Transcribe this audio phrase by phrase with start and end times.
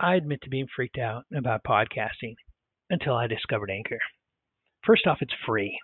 [0.00, 2.36] I admit to being freaked out about podcasting
[2.88, 3.98] until I discovered Anchor.
[4.86, 5.76] First off, it's free.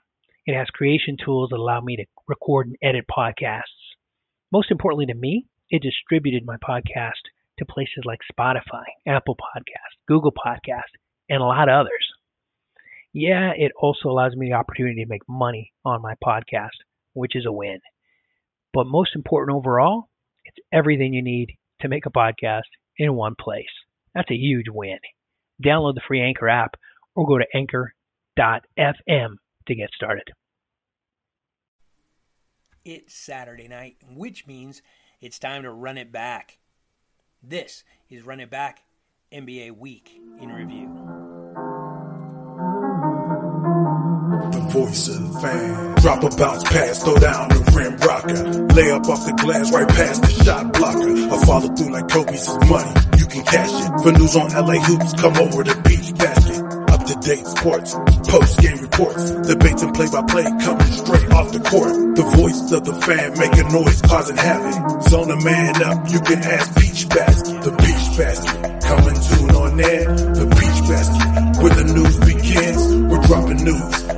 [0.46, 3.64] It has creation tools that allow me to record and edit podcasts.
[4.52, 7.26] Most importantly to me, it distributed my podcast
[7.58, 10.94] to places like Spotify, Apple Podcast, Google Podcast,
[11.28, 12.06] and a lot of others.
[13.12, 16.78] Yeah, it also allows me the opportunity to make money on my podcast,
[17.14, 17.80] which is a win.
[18.72, 20.08] But most important overall,
[20.44, 22.62] it's everything you need to make a podcast
[22.96, 23.66] in one place.
[24.14, 24.98] That's a huge win.
[25.64, 26.74] Download the free Anchor app
[27.14, 29.34] or go to anchor.fm
[29.66, 30.28] to get started.
[32.84, 34.82] It's Saturday night, which means
[35.20, 36.58] it's time to run it back.
[37.42, 38.82] This is Run It Back
[39.32, 41.13] NBA Week in Review.
[44.74, 45.94] Voice of the fan.
[46.02, 48.42] Drop a bounce pass, throw down the rim rocker.
[48.74, 51.14] Lay up off the glass right past the shot blocker.
[51.14, 52.94] I follow through like Kobe's money.
[53.14, 53.90] You can cash it.
[54.02, 56.58] For news on LA hoops, come over to Peach Basket.
[56.90, 57.94] Up to date sports,
[58.26, 61.94] post game reports, debates and play by play coming straight off the court.
[62.18, 65.02] The voice of the fan making noise, causing havoc.
[65.06, 67.62] Zone a man up, you can ask Peach Basket.
[67.62, 70.06] The Peach Basket, coming soon on there.
[70.34, 72.82] The Peach Basket, where the news begins.
[73.06, 74.13] We're dropping news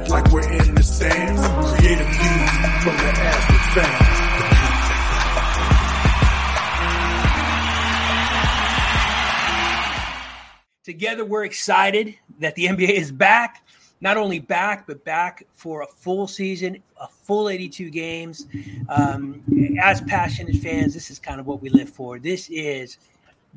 [10.82, 13.66] Together, we're excited that the NBA is back.
[14.00, 18.46] Not only back, but back for a full season, a full 82 games.
[18.88, 19.42] Um,
[19.82, 22.18] as passionate fans, this is kind of what we live for.
[22.18, 22.96] This is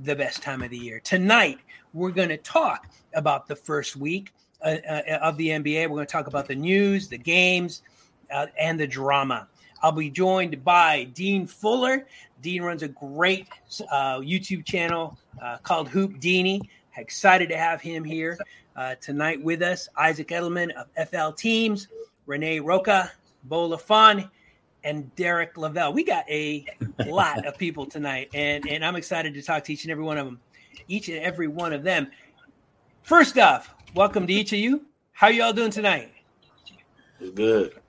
[0.04, 1.00] the best time of the year.
[1.00, 1.60] Tonight,
[1.94, 5.84] we're going to talk about the first week uh, uh, of the NBA.
[5.84, 7.84] We're going to talk about the news, the games,
[8.34, 9.48] uh, and the drama.
[9.82, 12.06] I'll be joined by Dean Fuller.
[12.42, 13.48] Dean runs a great
[13.92, 16.62] uh, YouTube channel uh, called HoopDini.
[16.98, 18.38] Excited to have him here
[18.76, 19.88] uh, tonight with us.
[19.98, 21.88] Isaac Edelman of FL Teams,
[22.26, 23.12] Rene Rocha,
[23.46, 24.30] Beau LaFon,
[24.84, 25.94] and Derek Lavelle.
[25.94, 26.66] We got a
[27.08, 30.18] lot of people tonight, and, and I'm excited to talk to each and every one
[30.18, 30.40] of them,
[30.90, 32.08] each and every one of them.
[33.04, 34.86] First off, welcome to each of you.
[35.14, 36.12] How are y'all doing tonight?
[37.34, 37.80] Good.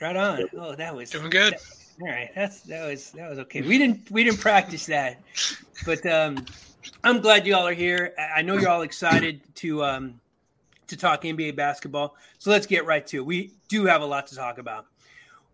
[0.00, 0.44] Right on.
[0.58, 1.54] Oh, that was Doing good.
[1.54, 1.62] that-
[2.00, 3.62] all right, that's that was that was okay.
[3.62, 5.22] We didn't we didn't practice that,
[5.86, 6.44] but um,
[7.04, 8.14] I'm glad you all are here.
[8.18, 10.20] I I know you're all excited to um,
[10.88, 12.16] to talk NBA basketball.
[12.38, 13.26] So let's get right to it.
[13.26, 14.86] We do have a lot to talk about.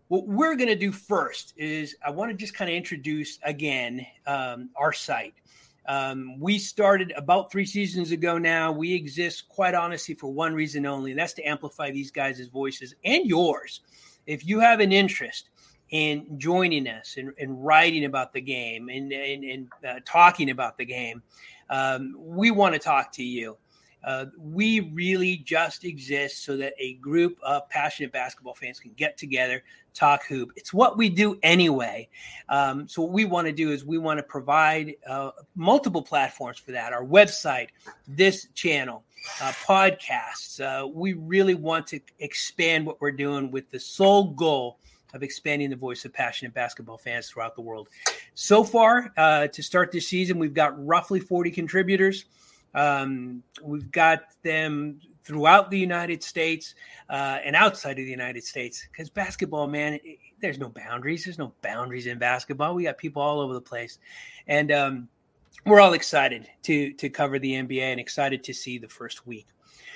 [0.07, 4.05] What we're going to do first is I want to just kind of introduce again
[4.25, 5.35] um, our site.
[5.85, 8.71] Um, we started about three seasons ago now.
[8.71, 12.95] We exist, quite honestly, for one reason only, and that's to amplify these guys' voices
[13.05, 13.81] and yours.
[14.25, 15.49] If you have an interest
[15.89, 20.77] in joining us and, and writing about the game and, and, and uh, talking about
[20.77, 21.21] the game,
[21.69, 23.57] um, we want to talk to you.
[24.03, 29.15] Uh, we really just exist so that a group of passionate basketball fans can get
[29.15, 29.61] together,
[29.93, 30.51] talk hoop.
[30.55, 32.09] It's what we do anyway.
[32.49, 36.57] Um, so, what we want to do is we want to provide uh, multiple platforms
[36.57, 37.67] for that our website,
[38.07, 39.03] this channel,
[39.41, 40.59] uh, podcasts.
[40.59, 44.79] Uh, we really want to expand what we're doing with the sole goal
[45.13, 47.89] of expanding the voice of passionate basketball fans throughout the world.
[48.33, 52.25] So far, uh, to start this season, we've got roughly 40 contributors.
[52.73, 56.75] Um, we've got them throughout the United States
[57.09, 61.25] uh, and outside of the United States because basketball, man, it, there's no boundaries.
[61.25, 62.73] There's no boundaries in basketball.
[62.73, 63.99] We got people all over the place,
[64.47, 65.09] and um,
[65.65, 69.47] we're all excited to to cover the NBA and excited to see the first week.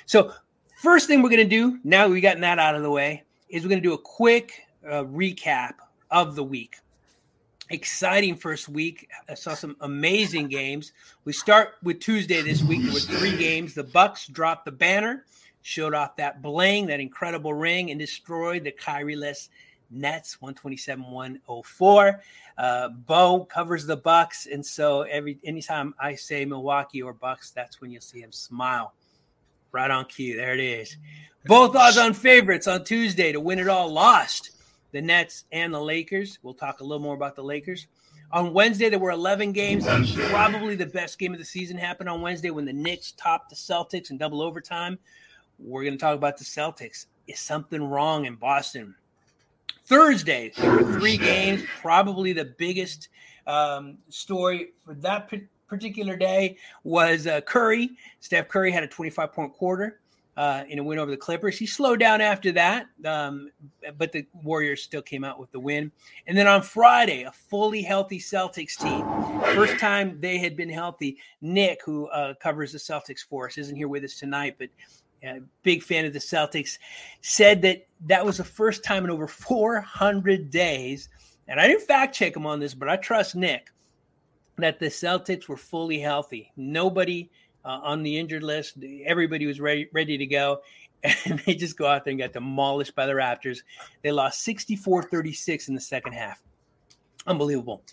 [0.05, 0.33] So,
[0.81, 3.63] first thing we're going to do now we've gotten that out of the way is
[3.63, 5.73] we're going to do a quick uh, recap
[6.11, 6.77] of the week
[7.69, 9.09] exciting first week.
[9.29, 10.91] I saw some amazing games.
[11.23, 12.83] We start with Tuesday this week.
[12.83, 13.73] There were three games.
[13.73, 15.25] The Bucks dropped the banner,
[15.61, 19.49] showed off that bling, that incredible ring, and destroyed the Kyrie-less
[19.89, 22.19] Nets 127-104.
[22.57, 27.81] Uh, Beau covers the Bucks, and so every anytime I say Milwaukee or Bucks, that's
[27.81, 28.93] when you'll see him smile.
[29.71, 30.37] Right on cue.
[30.37, 30.95] There it is.
[31.45, 34.51] Both odds on favorites on Tuesday to win it all lost
[34.91, 36.39] the Nets and the Lakers.
[36.41, 37.87] We'll talk a little more about the Lakers.
[38.31, 39.85] On Wednesday, there were 11 games.
[40.29, 43.55] Probably the best game of the season happened on Wednesday when the Knicks topped the
[43.55, 44.97] Celtics in double overtime.
[45.59, 47.05] We're going to talk about the Celtics.
[47.27, 48.95] Is something wrong in Boston?
[49.85, 51.63] Thursday, there were three games.
[51.81, 53.09] Probably the biggest
[53.47, 55.31] um, story for that
[55.67, 57.91] particular day was uh, Curry.
[58.19, 59.99] Steph Curry had a 25 point quarter.
[60.37, 61.57] uh, in a win over the Clippers.
[61.57, 63.49] He slowed down after that, um,
[63.97, 65.91] but the Warriors still came out with the win.
[66.27, 69.05] And then on Friday, a fully healthy Celtics team.
[69.55, 71.17] First time they had been healthy.
[71.41, 74.69] Nick, who uh, covers the Celtics for us, isn't here with us tonight, but
[75.25, 76.77] a big fan of the Celtics,
[77.21, 81.09] said that that was the first time in over 400 days.
[81.47, 83.71] And I didn't fact check him on this, but I trust Nick
[84.57, 86.51] that the Celtics were fully healthy.
[86.55, 87.29] Nobody
[87.63, 88.77] uh, on the injured list.
[89.05, 90.61] Everybody was ready ready to go.
[91.25, 93.59] And they just go out there and got demolished by the Raptors.
[94.01, 96.41] They lost 64 36 in the second half.
[97.27, 97.83] Unbelievable.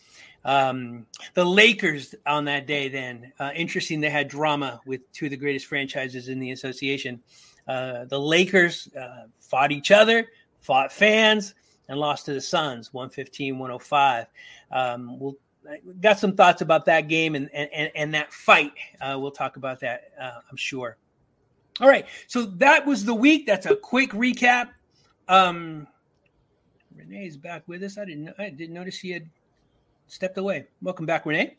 [0.45, 5.31] Um, the Lakers on that day, then, uh, interesting, they had drama with two of
[5.31, 7.21] the greatest franchises in the association.
[7.69, 10.27] Uh, the Lakers uh, fought each other,
[10.61, 11.55] fought fans,
[11.89, 14.27] and lost to the Suns 115 105.
[14.71, 15.37] Um, we'll
[16.01, 18.73] got some thoughts about that game and and, and that fight.
[19.01, 20.97] Uh, we'll talk about that, uh, I'm sure.
[21.81, 23.47] All right, so that was the week.
[23.47, 24.71] That's a quick recap.
[25.29, 25.87] Um,
[26.95, 27.97] Rene's back with us.
[27.97, 29.29] I didn't I didn't notice he had
[30.13, 30.67] stepped away.
[30.83, 31.57] Welcome back, Rene.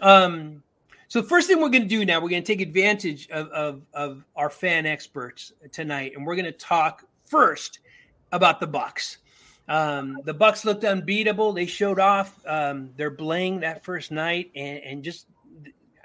[0.00, 0.62] Um,
[1.08, 3.82] so first thing we're going to do now, we're going to take advantage of, of,
[3.92, 7.80] of our fan experts tonight, and we're going to talk first
[8.30, 9.18] about the Bucks.
[9.68, 11.52] Um, the Bucks looked unbeatable.
[11.52, 15.26] They showed off um, their bling that first night, and, and just,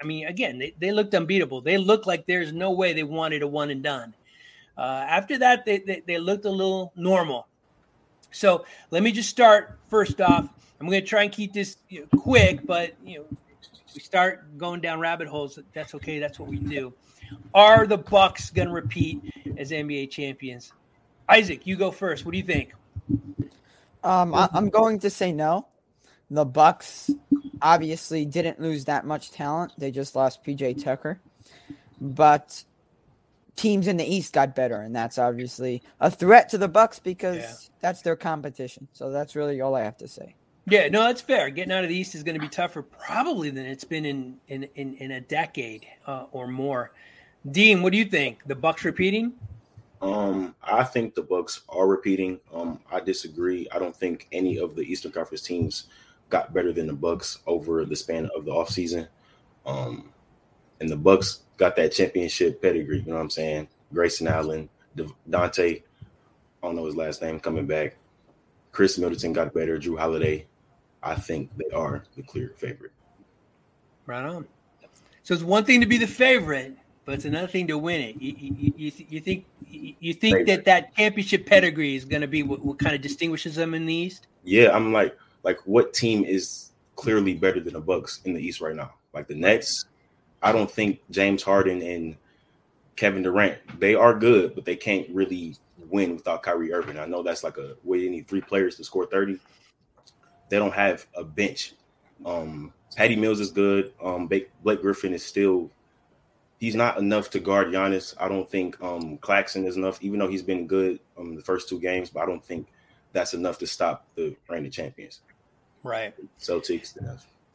[0.02, 1.60] I mean, again, they, they looked unbeatable.
[1.60, 4.14] They looked like there's no way they wanted a one and done.
[4.76, 7.46] Uh, after that, they, they, they looked a little normal.
[8.34, 10.48] So let me just start first off.
[10.80, 13.24] I'm going to try and keep this you know, quick, but you know,
[13.94, 15.58] we start going down rabbit holes.
[15.72, 16.18] That's okay.
[16.18, 16.92] That's what we do.
[17.54, 19.22] Are the Bucks going to repeat
[19.56, 20.72] as NBA champions?
[21.28, 22.24] Isaac, you go first.
[22.24, 22.74] What do you think?
[24.02, 25.68] Um, I, am going to say no.
[26.30, 27.10] The Bucks
[27.62, 29.72] obviously didn't lose that much talent.
[29.78, 31.20] They just lost PJ Tucker,
[32.00, 32.64] but
[33.56, 37.36] teams in the East got better, and that's obviously a threat to the Bucks because
[37.36, 37.52] yeah.
[37.80, 38.88] that's their competition.
[38.92, 40.34] So that's really all I have to say.
[40.66, 41.50] Yeah, no, that's fair.
[41.50, 44.38] Getting out of the East is going to be tougher, probably than it's been in
[44.48, 46.92] in in, in a decade uh, or more.
[47.50, 48.38] Dean, what do you think?
[48.46, 49.34] The Bucks repeating?
[50.00, 52.40] Um, I think the Bucks are repeating.
[52.52, 53.68] Um, I disagree.
[53.72, 55.84] I don't think any of the Eastern Conference teams
[56.30, 59.08] got better than the Bucks over the span of the offseason.
[59.66, 60.10] Um,
[60.80, 62.98] and the Bucks got that championship pedigree.
[62.98, 63.68] You know what I'm saying?
[63.92, 64.68] Grayson Allen,
[65.28, 65.82] Donte,
[66.62, 67.96] I don't know his last name, coming back.
[68.72, 69.78] Khris Middleton got better.
[69.78, 70.46] Jrue Holiday.
[71.02, 72.92] I think they are the clear favorite.
[74.06, 74.46] Right on.
[75.22, 78.20] So it's one thing to be the favorite, but it's another thing to win it.
[78.20, 82.42] You, you, you, you think you think that that championship pedigree is going to be
[82.42, 84.26] what, what, kind of distinguishes them in the East?
[84.42, 88.60] Yeah, I'm like like what team is clearly better than the Bucks in the East
[88.60, 88.94] right now?
[89.12, 89.84] Like the Nets,
[90.44, 92.16] I don't think James Harden and
[92.96, 95.56] Kevin Durant they are good, but they can't really
[95.88, 96.98] win without Kyrie Irving.
[96.98, 99.38] I know that's like a way you need three players to score 30.
[100.50, 101.74] They don't have a bench.
[102.24, 103.92] Um, Patty Mills is good.
[104.02, 105.70] Um, Blake Griffin is still
[106.58, 108.14] he's not enough to guard Giannis.
[108.18, 111.68] I don't think um, Claxton is enough, even though he's been good um the first
[111.68, 112.68] two games, but I don't think
[113.12, 115.20] that's enough to stop the reigning champions.
[115.82, 116.14] Right.
[116.38, 116.98] Celtics.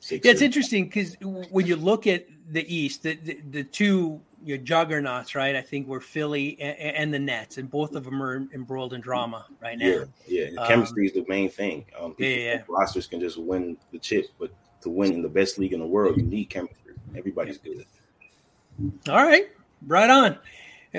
[0.01, 4.21] Six yeah, it's interesting because when you look at the East, the, the, the two
[4.43, 5.55] your juggernauts, right?
[5.55, 9.01] I think were Philly and, and, the Nets, and both of them are embroiled in
[9.01, 9.85] drama right now.
[9.85, 10.49] Yeah, yeah.
[10.51, 11.85] The chemistry um, is the main thing.
[11.99, 12.61] Um, yeah, yeah.
[12.67, 14.51] Rosters can just win the chip, but
[14.81, 16.93] to win in the best league in the world, you need chemistry.
[17.17, 17.85] Everybody's good.
[19.09, 19.49] All right,
[19.87, 20.37] right on.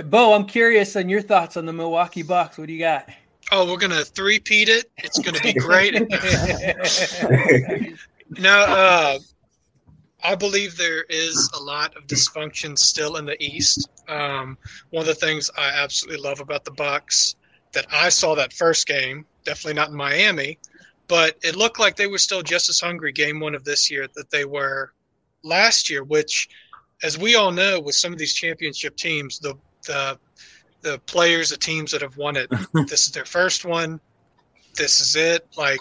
[0.04, 2.58] Beau, I'm curious on your thoughts on the Milwaukee Bucks.
[2.58, 3.08] What do you got?
[3.52, 4.90] Oh, we're gonna three-peat it.
[4.98, 5.94] It's gonna be great.
[8.38, 9.18] no, uh,
[10.22, 13.88] I believe there is a lot of dysfunction still in the East.
[14.08, 14.58] Um,
[14.90, 17.36] one of the things I absolutely love about the Bucks
[17.72, 20.58] that I saw that first game, definitely not in Miami,
[21.08, 24.06] but it looked like they were still just as hungry game one of this year
[24.14, 24.92] that they were
[25.42, 26.48] last year, which
[27.02, 29.54] as we all know, with some of these championship teams, the
[29.86, 30.18] the
[30.82, 32.50] the players, the teams that have won it,
[32.86, 34.00] this is their first one.
[34.76, 35.46] This is it.
[35.56, 35.80] Like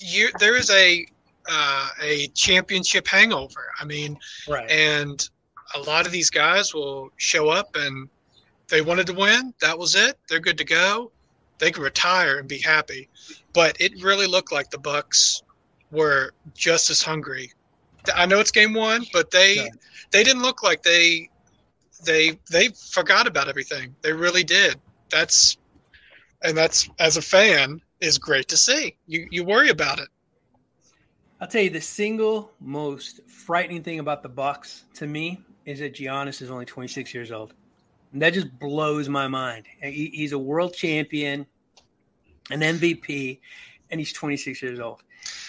[0.00, 1.06] you, there is a
[1.48, 3.66] uh, a championship hangover.
[3.80, 4.70] I mean, right.
[4.70, 5.28] and
[5.74, 8.08] a lot of these guys will show up and
[8.68, 9.52] they wanted to win.
[9.60, 10.18] That was it.
[10.28, 11.10] They're good to go.
[11.58, 13.08] They can retire and be happy.
[13.52, 15.42] But it really looked like the Bucks
[15.90, 17.52] were just as hungry.
[18.14, 19.68] I know it's game one, but they yeah
[20.14, 21.28] they didn't look like they
[22.06, 23.94] they they forgot about everything.
[24.00, 24.80] They really did.
[25.10, 25.58] That's
[26.42, 28.96] and that's as a fan is great to see.
[29.06, 30.08] You you worry about it.
[31.44, 35.92] I'll tell you the single most frightening thing about the Bucks to me is that
[35.92, 37.52] Giannis is only 26 years old.
[38.14, 39.66] And that just blows my mind.
[39.82, 41.44] He, he's a world champion,
[42.50, 43.40] an MVP,
[43.90, 45.02] and he's 26 years old.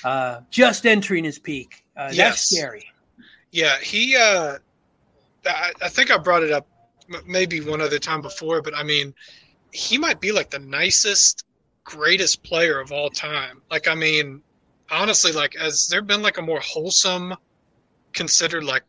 [0.04, 1.86] Uh, just entering his peak.
[1.96, 2.18] Uh, Yes.
[2.18, 2.92] That's scary.
[3.52, 4.18] Yeah, he.
[4.18, 4.58] Uh,
[5.46, 6.68] I, I think I brought it up
[7.26, 9.14] maybe one other time before, but I mean,
[9.72, 11.46] he might be like the nicest,
[11.86, 13.62] greatest player of all time.
[13.72, 14.42] Like, I mean,
[14.92, 17.34] honestly, like, has there been like a more wholesome,
[18.14, 18.84] considered like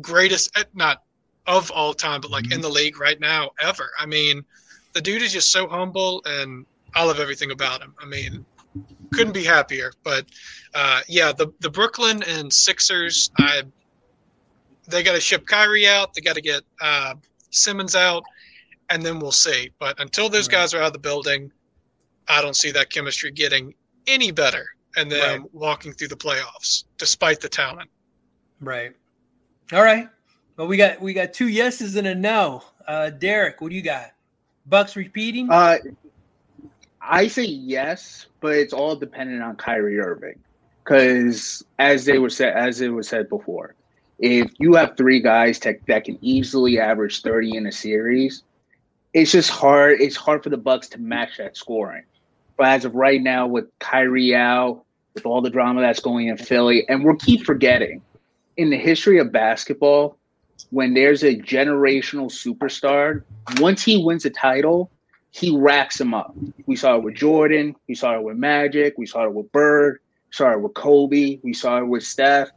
[0.00, 1.02] greatest, eh, not
[1.46, 3.90] of all time, but like in the league right now ever?
[3.98, 4.44] I mean,
[4.92, 7.94] the dude is just so humble, and I love everything about him.
[8.00, 8.44] I mean,
[9.12, 9.92] couldn't be happier.
[10.02, 10.26] But
[10.74, 13.62] uh, yeah, the the Brooklyn and Sixers, I
[14.88, 16.14] they got to ship Kyrie out.
[16.14, 17.14] They got to get uh,
[17.50, 18.24] Simmons out,
[18.88, 19.70] and then we'll see.
[19.78, 20.52] But until those Right.
[20.58, 21.50] guys are out of the building,
[22.28, 23.74] I don't see that chemistry getting
[24.06, 24.66] any better.
[24.96, 27.88] And then walking through the playoffs, despite the talent.
[28.60, 28.92] Right.
[29.72, 30.08] All right.
[30.56, 32.62] Well, we got we got two yeses and a no.
[32.86, 34.12] Uh, Derek, what do you got?
[34.66, 35.48] Bucks repeating.
[35.50, 35.78] Uh,
[37.00, 40.38] I say yes, but it's all dependent on Kyrie Irving.
[40.82, 43.74] Because as they were said, as it was said before,
[44.18, 48.42] if you have three guys that, that can easily average thirty in a series,
[49.14, 50.00] it's just hard.
[50.00, 52.02] It's hard for the Bucks to match that scoring.
[52.62, 56.88] As of right now, with Kyrie out, with all the drama that's going in Philly,
[56.88, 58.02] and we'll keep forgetting,
[58.56, 60.16] in the history of basketball,
[60.70, 63.22] when there's a generational superstar,
[63.58, 64.90] once he wins a title,
[65.30, 66.34] he racks them up.
[66.66, 67.76] We saw it with Jordan.
[67.88, 68.98] We saw it with Magic.
[68.98, 70.00] We saw it with Bird.
[70.30, 71.38] We saw it with Kobe.
[71.42, 72.50] We saw it with Steph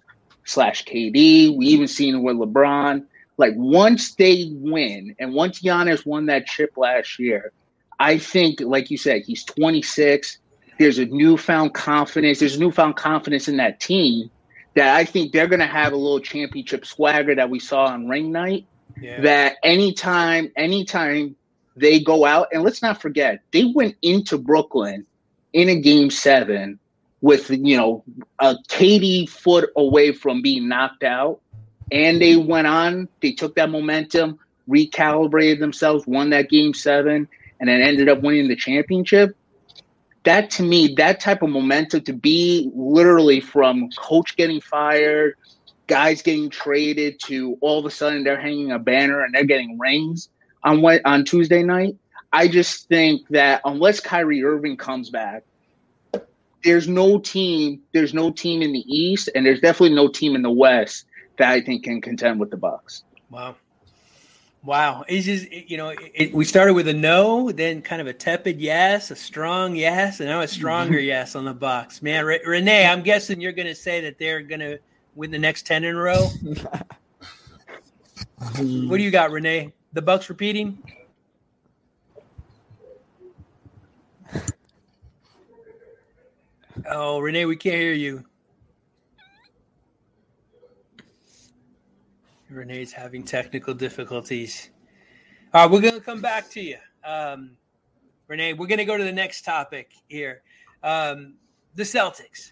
[0.46, 1.56] slash KD.
[1.56, 3.06] We even seen it with LeBron.
[3.38, 7.52] Like once they win, and once Giannis won that chip last year,
[8.00, 10.38] I think, like you said, he's 26.
[10.80, 12.40] There's a newfound confidence.
[12.40, 14.30] There's newfound confidence in that team
[14.76, 18.08] that I think they're going to have a little championship swagger that we saw on
[18.08, 18.66] ring night
[19.00, 19.22] yeah.
[19.22, 21.36] that anytime, anytime
[21.76, 25.06] they go out, and let's not forget, they went into Brooklyn
[25.54, 26.80] in a game seven
[27.22, 28.04] with, you know,
[28.40, 31.40] a KD foot away from being knocked out.
[31.92, 37.28] And they went on, they took that momentum, recalibrated themselves, won that game seven,
[37.64, 39.38] and then ended up winning the championship.
[40.24, 45.36] That to me, that type of momentum to be literally from coach getting fired,
[45.88, 49.80] guys getting traded to all of a sudden they're hanging a banner and they're getting
[49.80, 50.28] rings
[50.66, 51.96] on what on Tuesday night.
[52.34, 55.44] I just think that unless Kyrie Irving comes back,
[56.66, 60.42] there's no team, there's no team in the East, and there's definitely no team in
[60.42, 61.06] the West
[61.38, 63.06] that I think can contend with the Bucks.
[63.30, 63.56] Wow.
[64.64, 65.04] Wow.
[65.10, 68.62] It's just, you know, it, we started with a no, then kind of a tepid
[68.62, 71.08] yes, a strong yes, and now a stronger mm-hmm.
[71.08, 72.02] yes on the Bucks.
[72.02, 74.80] Man, Re- Rene, I'm guessing you're going to say that they're going to
[75.16, 76.22] win the next 10 in a row.
[78.38, 79.74] what do you got, Rene?
[79.92, 80.82] The Bucks repeating?
[86.90, 88.24] Oh, Rene, we can't hear you.
[92.56, 94.70] Rene's having technical difficulties.
[95.54, 96.78] All right, we're going to come back to you.
[97.06, 97.52] Um,
[98.28, 100.42] Rene, we're going to go to the next topic here.
[100.84, 101.36] Um,
[101.76, 102.52] the Celtics.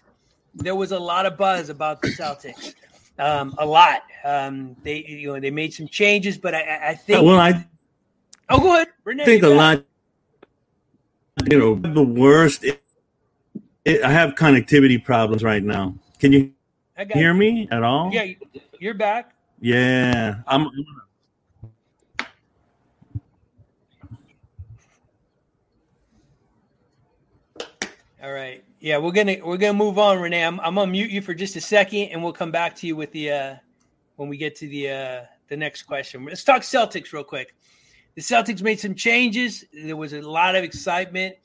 [0.54, 2.74] There was a lot of buzz about the Celtics.
[3.18, 4.02] Um, a lot.
[4.24, 7.24] Um, they, you know, they made some changes, but I- I, I think.
[7.24, 7.66] well, I
[8.48, 9.24] oh, go ahead, Rene.
[9.24, 9.84] think a lot.
[11.50, 12.64] You know, the worst.
[12.64, 12.82] It,
[13.84, 15.94] it, I have connectivity problems right now.
[16.20, 16.52] Can you.
[16.96, 18.10] I hear me at all?
[18.12, 18.26] Yeah,
[18.78, 19.34] you're back.
[19.62, 20.68] Yeah, I'm.
[28.20, 28.64] All right.
[28.80, 30.44] Yeah, we're gonna we're gonna move on, Rene.
[30.44, 32.96] I'm I'm gonna mute you for just a second, and we'll come back to you
[32.96, 33.54] with the uh,
[34.16, 36.24] when we get to the uh, the next question.
[36.24, 37.54] Let's talk Celtics real quick.
[38.16, 39.64] The Celtics made some changes.
[39.72, 41.36] There was a lot of excitement.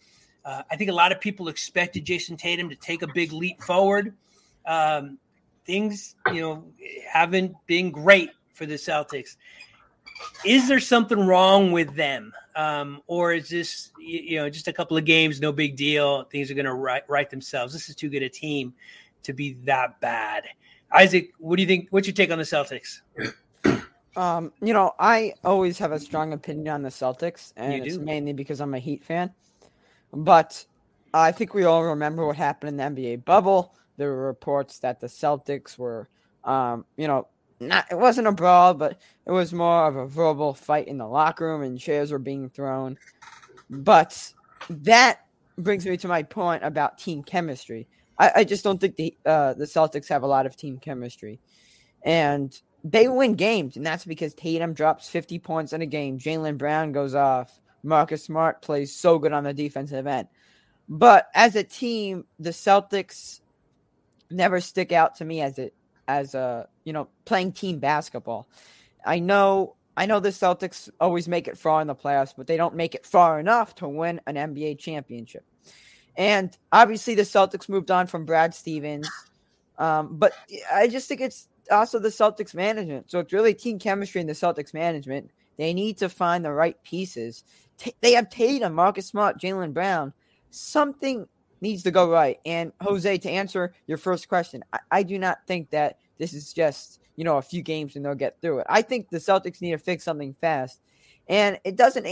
[0.44, 3.62] Uh, I think a lot of people expected Jayson Tatum to take a big leap
[3.62, 4.16] forward.
[4.66, 5.20] Um,
[5.68, 6.64] things, you know,
[7.08, 9.36] haven't been great for the Celtics.
[10.44, 14.98] Is there something wrong with them, um, or is this, you know, just a couple
[14.98, 16.24] of games, no big deal?
[16.24, 17.72] Things are going to right, right themselves.
[17.74, 18.74] This is too good a team
[19.24, 20.46] to be that bad.
[20.92, 21.88] Isaac, what do you think?
[21.92, 23.02] What's your take on the Celtics?
[24.16, 28.34] Um, you know, I always have a strong opinion on the Celtics, and it's mainly
[28.34, 29.32] because I'm a Heat fan.
[30.12, 30.66] But
[31.14, 33.76] I think we all remember what happened in the NBA bubble.
[33.98, 36.08] There were reports that the Celtics were,
[36.44, 37.27] um, you know,
[37.60, 41.08] not it wasn't a brawl, but it was more of a verbal fight in the
[41.08, 42.98] locker room, and chairs were being thrown.
[43.70, 44.34] But
[44.70, 45.25] that
[45.58, 47.88] brings me to my point about team chemistry.
[48.20, 51.39] I, I just don't think the uh, the Celtics have a lot of team chemistry,
[52.04, 56.20] and they win games, and that's because Tatum drops 50 points in a game.
[56.20, 57.60] Jaylen Brown goes off.
[57.84, 60.27] Marcus Smart plays so good on the defensive end.
[60.89, 63.42] But as a team, the Celtics
[64.29, 65.74] never stick out to me as it
[66.07, 68.48] as a you know playing team basketball.
[69.05, 72.55] I know I know the Celtics always make it far in the playoffs, but they
[72.55, 75.43] don't make it far enough to win an NBA championship.
[76.15, 79.10] And obviously, the Celtics moved on from Brad Stevens,
[79.77, 80.34] um, but
[80.72, 83.10] I just think it's also the Celtics management.
[83.10, 85.31] So it's really team chemistry and the Celtics management.
[85.57, 87.43] They need to find the right pieces.
[87.77, 90.13] T- they have Tatum, Marcus Smart, Jaylen Brown.
[90.50, 91.27] Something
[91.62, 92.40] needs to go right.
[92.46, 96.54] And Jose, to answer your first question, I, I do not think that this is
[96.54, 98.68] just you know a few games and they'll get through it.
[98.70, 100.82] I think the Celtics need to fix something fast,
[101.28, 102.06] and it doesn't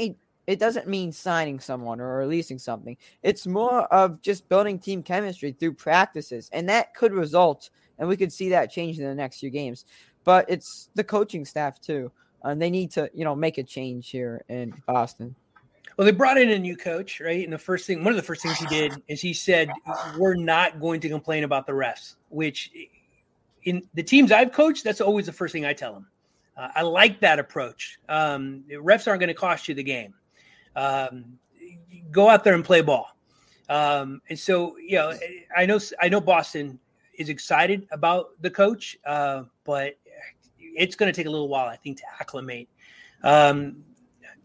[0.48, 2.98] it doesn't mean signing someone or releasing something.
[3.24, 8.18] It's more of just building team chemistry through practices, and that could result, and we
[8.18, 9.86] could see that change in the next few games.
[10.24, 12.12] But it's the coaching staff too,
[12.44, 15.36] and they need to you know make a change here in Boston.
[15.98, 17.44] Well, they brought in a new coach, right?
[17.44, 19.72] And the first thing, one of the first things he did is he said,
[20.18, 22.72] "We're not going to complain about the refs," which
[23.64, 26.08] in the teams I've coached, that's always the first thing I tell them.
[26.58, 28.00] Uh, I like that approach.
[28.08, 30.14] Um, refs aren't going to cost you the game.
[30.76, 31.40] Um,
[32.12, 33.16] go out there and play ball.
[33.68, 35.14] Um, and so, you know,
[35.56, 36.80] I know I know Boston
[37.18, 39.98] is excited about the coach, uh, but
[40.60, 42.70] it's going to take a little while, I think, to acclimate.
[43.24, 43.84] Um,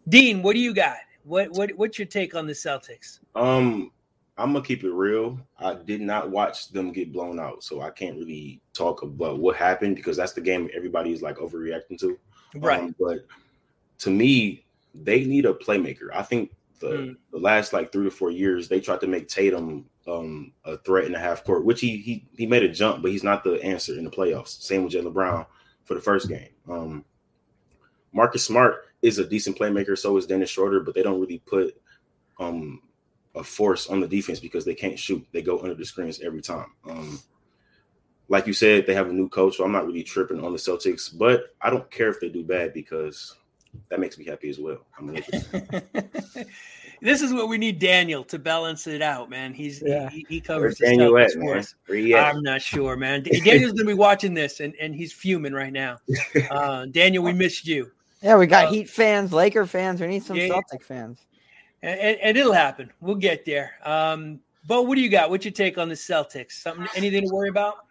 [0.08, 0.96] Dean, what do you got?
[1.24, 3.20] What what what's your take on the Celtics?
[3.34, 3.90] Um,
[4.38, 5.38] I'm gonna keep it real.
[5.58, 9.56] I did not watch them get blown out, so I can't really talk about what
[9.56, 12.18] happened because that's the game everybody's like overreacting to.
[12.54, 12.80] Right.
[12.80, 13.26] Um, but
[13.98, 16.08] to me, they need a playmaker.
[16.12, 17.16] I think the, mm.
[17.32, 21.04] the last like three to four years, they tried to make Tatum um, a threat
[21.04, 23.62] in the half court, which he he he made a jump, but he's not the
[23.62, 24.60] answer in the playoffs.
[24.62, 25.46] Same with Jaylen Brown
[25.84, 26.48] for the first game.
[26.68, 27.04] Um,
[28.12, 31.80] Marcus Smart is a decent playmaker, so is Dennis Schroeder, but they don't really put
[32.38, 32.82] um,
[33.34, 35.26] a force on the defense because they can't shoot.
[35.32, 36.72] They go under the screens every time.
[36.88, 37.20] Um,
[38.28, 40.58] like you said, they have a new coach, so I'm not really tripping on the
[40.58, 43.36] Celtics, but I don't care if they do bad because
[43.88, 44.86] that makes me happy as well.
[47.00, 49.52] this is what we need Daniel to balance it out, man.
[49.52, 50.10] He's yeah.
[50.10, 51.64] he, he covers Where's Daniel at, man?
[52.14, 53.22] I'm not sure, man.
[53.22, 55.98] Daniel's gonna be watching this and, and he's fuming right now.
[56.50, 57.90] Uh, Daniel, we missed you.
[58.22, 60.00] Yeah, we got uh, Heat fans, Laker fans.
[60.00, 61.26] We need some yeah, Celtic fans.
[61.82, 62.92] And, and, and, it'll happen.
[63.00, 63.72] We'll get there.
[63.84, 65.30] Um, Beau, what do you got?
[65.30, 66.52] What's your take on the Celtics?
[66.52, 67.86] Something, anything to worry about?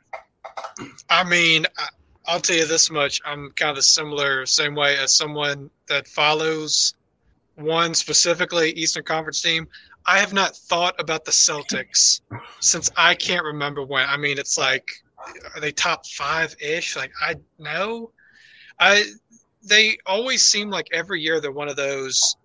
[1.10, 3.20] I mean, I, will tell you this much.
[3.26, 6.94] I'm kind of similar, same way as someone that follows
[7.56, 9.68] one specifically Eastern Conference team.
[10.06, 12.22] I have not thought about the Celtics
[12.60, 14.08] since I can't remember when.
[14.08, 14.88] I mean, it's like,
[15.56, 16.96] are they top five ish?
[16.96, 18.12] Like, I know.
[18.80, 19.04] I
[19.64, 22.36] they always seem like every year they're one of those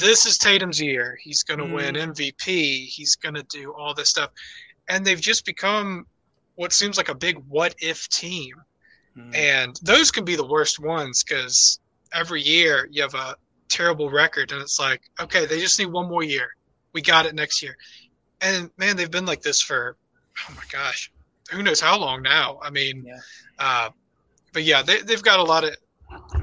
[0.00, 1.18] this is Tatum's year.
[1.22, 1.74] He's going to mm.
[1.74, 2.86] win MVP.
[2.86, 4.30] He's going to do all this stuff.
[4.88, 6.06] And they've just become
[6.56, 8.54] what seems like a big what if team.
[9.16, 9.34] Mm.
[9.34, 11.80] And those can be the worst ones because
[12.12, 13.36] every year you have a
[13.68, 16.48] terrible record and it's like, okay, they just need one more year.
[16.92, 17.76] We got it next year.
[18.40, 19.96] And man, they've been like this for,
[20.48, 21.10] oh my gosh,
[21.50, 22.58] who knows how long now.
[22.62, 23.20] I mean, yeah.
[23.58, 23.90] Uh,
[24.52, 25.76] but yeah, they, they've got a lot of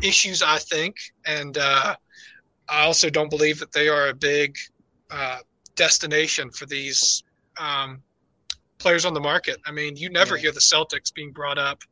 [0.01, 0.95] issues, I think.
[1.25, 1.95] And, uh,
[2.69, 4.57] I also don't believe that they are a big
[5.11, 5.39] uh,
[5.75, 7.23] destination for these
[7.57, 8.01] um,
[8.77, 9.57] players on the market.
[9.65, 10.43] I mean, you never yeah.
[10.43, 11.83] hear the Celtics being brought up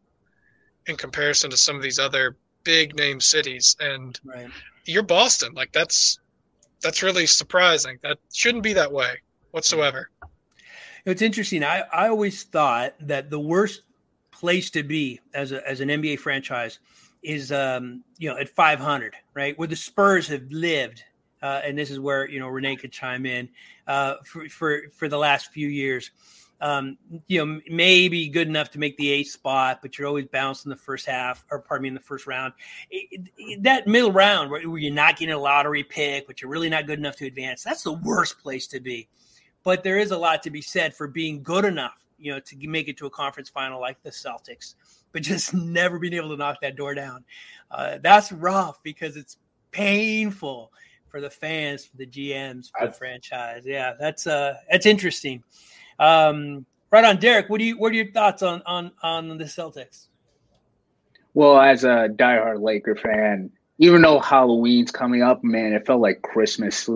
[0.87, 4.47] in comparison to some of these other big name cities, and right.
[4.85, 5.53] you're Boston.
[5.53, 6.19] Like that's
[6.81, 7.99] that's really surprising.
[8.01, 10.09] That shouldn't be that way whatsoever.
[11.05, 11.63] It's interesting.
[11.63, 13.81] I, I always thought that the worst
[14.31, 16.79] place to be as a, as an NBA franchise
[17.23, 19.57] is um, you know at 500, right?
[19.57, 21.03] Where the Spurs have lived,
[21.41, 23.49] uh, and this is where you know Rene could chime in
[23.87, 26.11] uh, for for for the last few years.
[26.59, 30.63] Um, you know, maybe good enough to make the eighth spot, but you're always bounced
[30.67, 32.53] in the first half, or pardon me, in the first round.
[32.91, 36.51] It, it, that middle round where, where you're not getting a lottery pick, but you're
[36.51, 39.09] really not good enough to advance, that's the worst place to be.
[39.63, 42.67] But there is a lot to be said for being good enough, you know, to
[42.67, 44.75] make it to a conference final like the Celtics
[45.11, 47.23] but just never being able to knock that door down.
[47.69, 49.37] Uh, that's rough because it's
[49.71, 50.71] painful
[51.09, 53.63] for the fans, for the GMs, for the franchise.
[53.65, 55.43] Yeah, that's uh, that's interesting.
[55.99, 57.49] Um, right on, Derek.
[57.49, 57.77] What do you?
[57.77, 60.07] What are your thoughts on on on the Celtics?
[61.33, 66.21] Well, as a diehard Laker fan, even though Halloween's coming up, man, it felt like
[66.21, 66.89] Christmas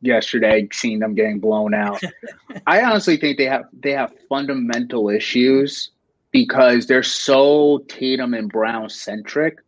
[0.00, 2.00] yesterday seeing them getting blown out.
[2.66, 5.90] I honestly think they have they have fundamental issues
[6.30, 9.58] because they're so Tatum and Brown centric.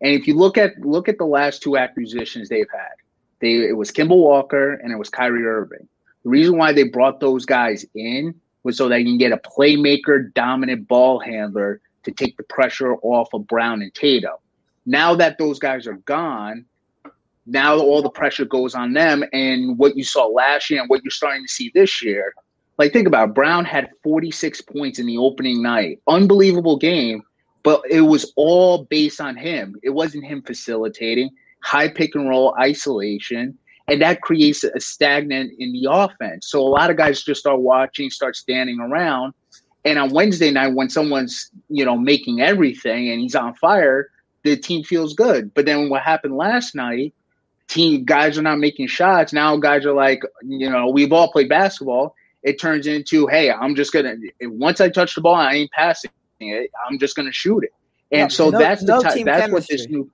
[0.00, 2.94] And if you look at look at the last two acquisitions they've had,
[3.40, 5.88] they it was Kemba Walker and it was Kyrie Irving.
[6.24, 10.32] The reason why they brought those guys in was so they can get a playmaker,
[10.34, 14.36] dominant ball handler to take the pressure off of Brown and Tatum.
[14.86, 16.64] Now that those guys are gone,
[17.46, 19.24] now all the pressure goes on them.
[19.32, 22.34] And what you saw last year and what you're starting to see this year,
[22.78, 26.00] like think about it, Brown had 46 points in the opening night.
[26.06, 27.22] Unbelievable game,
[27.62, 29.76] but it was all based on him.
[29.82, 31.30] It wasn't him facilitating,
[31.62, 33.58] high pick and roll isolation.
[33.88, 36.50] And that creates a stagnant in the offense.
[36.50, 39.32] So a lot of guys just start watching, start standing around.
[39.84, 44.10] And on Wednesday night, when someone's, you know, making everything and he's on fire,
[44.44, 45.52] the team feels good.
[45.54, 47.14] But then what happened last night
[47.68, 49.32] team guys are not making shots.
[49.32, 52.14] Now guys are like, you know, we've all played basketball.
[52.48, 56.10] It turns into, hey, I'm just gonna once I touch the ball, I ain't passing
[56.40, 56.70] it.
[56.88, 57.70] I'm just gonna shoot it.
[58.10, 59.52] And yeah, so no, that's the no that's chemistry.
[59.52, 60.10] what this new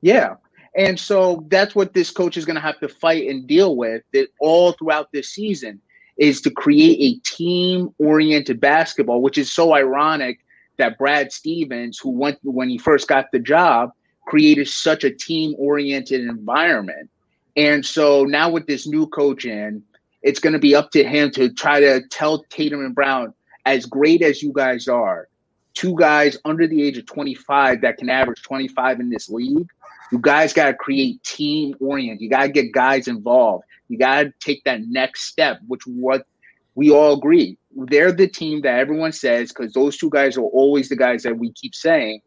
[0.00, 0.34] Yeah.
[0.76, 4.02] And so that's what this coach is going to have to fight and deal with
[4.14, 5.80] that all throughout this season
[6.16, 10.38] is to create a team oriented basketball, which is so ironic
[10.78, 13.90] that Brad Stevens, who went when he first got the job,
[14.26, 17.10] created such a team oriented environment.
[17.56, 19.82] And so now with this new coach in,
[20.22, 23.34] it's going to be up to him to try to tell Tatum and Brown,
[23.66, 25.28] as great as you guys are,
[25.74, 29.66] two guys under the age of 25 that can average 25 in this league,
[30.10, 32.20] you guys got to create team oriented.
[32.20, 33.64] You got to get guys involved.
[33.88, 36.26] You got to take that next step, which what
[36.74, 37.56] we all agree.
[37.74, 41.38] They're the team that everyone says because those two guys are always the guys that
[41.38, 42.20] we keep saying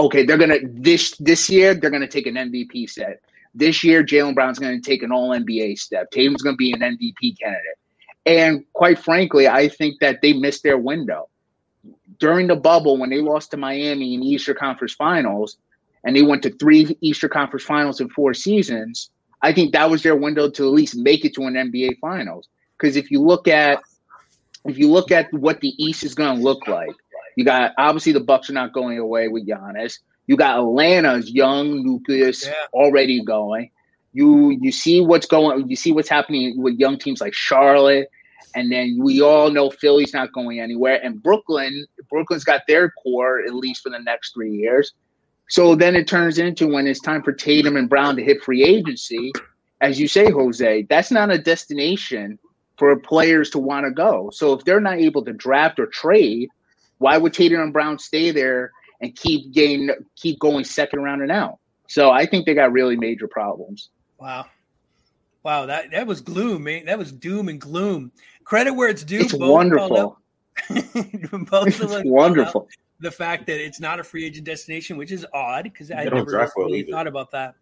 [0.00, 3.20] okay, they're gonna this this year they're gonna take an MVP set.
[3.54, 6.10] This year, Jaylen Brown's gonna take an All NBA step.
[6.10, 7.78] Tatum's gonna be an MVP candidate.
[8.26, 11.28] And quite frankly, I think that they missed their window
[12.18, 15.56] during the bubble when they lost to Miami in the Eastern Conference Finals,
[16.04, 19.10] and they went to three Eastern Conference Finals in four seasons.
[19.42, 22.48] I think that was their window to at least make it to an NBA Finals.
[22.78, 23.80] Because if you look at
[24.66, 26.94] if you look at what the East is going to look like,
[27.36, 29.98] you got obviously the Bucks are not going away with Giannis.
[30.30, 32.52] You got Atlanta's young nucleus yeah.
[32.72, 33.68] already going.
[34.12, 35.68] You you see what's going.
[35.68, 38.08] You see what's happening with young teams like Charlotte,
[38.54, 41.00] and then we all know Philly's not going anywhere.
[41.02, 44.92] And Brooklyn, Brooklyn's got their core at least for the next three years.
[45.48, 48.62] So then it turns into when it's time for Tatum and Brown to hit free
[48.62, 49.32] agency,
[49.80, 52.38] as you say, Jose, that's not a destination
[52.78, 54.30] for players to want to go.
[54.32, 56.50] So if they're not able to draft or trade,
[56.98, 61.32] why would Tatum and Brown stay there and keep getting keep going second round and
[61.32, 61.58] out?
[61.88, 63.90] So I think they got really major problems.
[64.18, 64.46] Wow.
[65.42, 66.84] Wow, that, that was gloom, man.
[66.84, 68.12] That was doom and gloom.
[68.44, 69.20] Credit where it's due.
[69.20, 70.18] It's wonderful.
[70.68, 72.68] both it's wonderful.
[73.00, 76.50] The fact that it's not a free agent destination, which is odd because I never
[76.56, 77.54] really thought about that.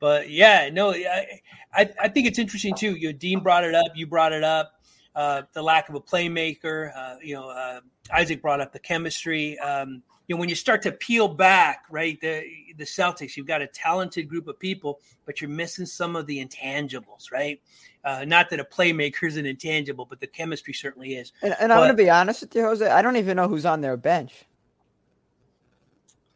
[0.00, 1.40] But yeah, no, I,
[1.74, 2.96] I, I think it's interesting too.
[2.96, 3.92] You know, Dean brought it up.
[3.94, 4.72] You brought it up
[5.14, 6.90] uh, the lack of a playmaker.
[6.96, 7.80] Uh, you know, uh,
[8.12, 9.58] Isaac brought up the chemistry.
[9.58, 12.44] Um, you know, when you start to peel back, right, the
[12.76, 16.44] the Celtics, you've got a talented group of people, but you're missing some of the
[16.44, 17.60] intangibles, right?
[18.04, 21.32] Uh, not that a playmaker is an intangible, but the chemistry certainly is.
[21.42, 22.86] And, and I'm going to be honest with you, Jose.
[22.86, 24.44] I don't even know who's on their bench.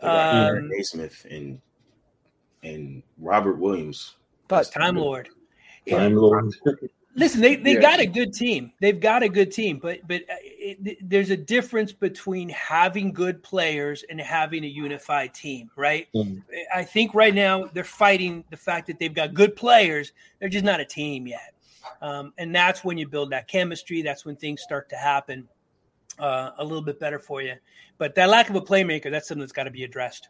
[0.01, 1.61] Um, Nesmith and
[2.63, 4.17] and Robert Williams.
[4.49, 5.29] But Time Lord.
[5.89, 6.55] Time Lord.
[7.17, 7.81] Listen, they they yeah.
[7.81, 8.73] got a good team.
[8.79, 13.43] They've got a good team, but but uh, it, there's a difference between having good
[13.43, 16.09] players and having a unified team, right?
[16.15, 16.43] Mm.
[16.75, 20.13] I think right now they're fighting the fact that they've got good players.
[20.41, 21.55] They're just not a team yet,
[22.03, 24.03] um, and that's when you build that chemistry.
[24.03, 25.49] That's when things start to happen
[26.19, 27.55] uh, a little bit better for you.
[27.97, 30.29] But that lack of a playmaker, that's something that's got to be addressed.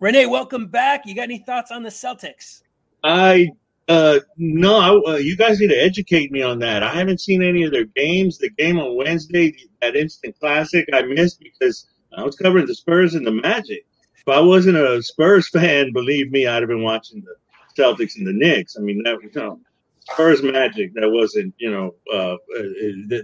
[0.00, 1.04] Rene, welcome back.
[1.04, 2.62] You got any thoughts on the Celtics?
[3.04, 3.50] I
[3.88, 6.82] uh, no, uh, you guys need to educate me on that.
[6.82, 8.36] I haven't seen any of their games.
[8.36, 13.14] The game on Wednesday, that instant classic, I missed because I was covering the Spurs
[13.14, 13.86] and the Magic.
[14.16, 18.26] If I wasn't a Spurs fan, believe me, I'd have been watching the Celtics and
[18.26, 18.76] the Knicks.
[18.76, 19.58] I mean, that you know,
[20.00, 20.92] Spurs Magic.
[20.94, 22.36] That wasn't, you know, uh, uh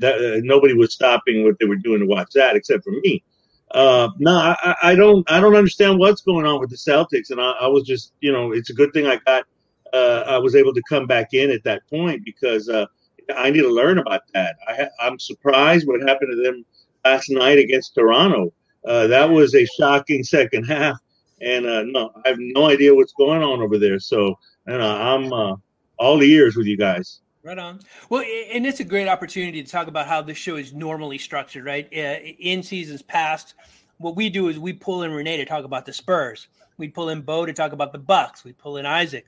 [0.01, 3.23] that, uh, nobody was stopping what they were doing to watch that except for me.
[3.71, 5.31] Uh, no, I, I, don't.
[5.31, 8.31] I don't understand what's going on with the Celtics, and I, I was just, you
[8.31, 9.45] know, it's a good thing I got
[9.95, 12.87] I was able to come back in at that point because uh,
[13.37, 14.57] I need to learn about that.
[14.67, 16.65] I, am surprised what happened to them
[17.05, 18.53] last night against Toronto.
[18.87, 20.99] Uh, that was a shocking second half,
[21.41, 23.99] and uh, no, I have no idea what's going on over there.
[23.99, 25.57] So, and I'm uh,
[25.99, 27.21] all ears with you guys.
[27.43, 27.81] Right on.
[28.09, 31.65] Well, and it's a great opportunity to talk about how this show is normally structured,
[31.65, 31.87] right?
[31.95, 33.55] Uh, in seasons past,
[33.99, 36.49] what we do is we pull in Rene to talk about the Spurs.
[36.79, 38.45] We pull in Beau to talk about the Bucks.
[38.45, 39.27] We pull in Isaac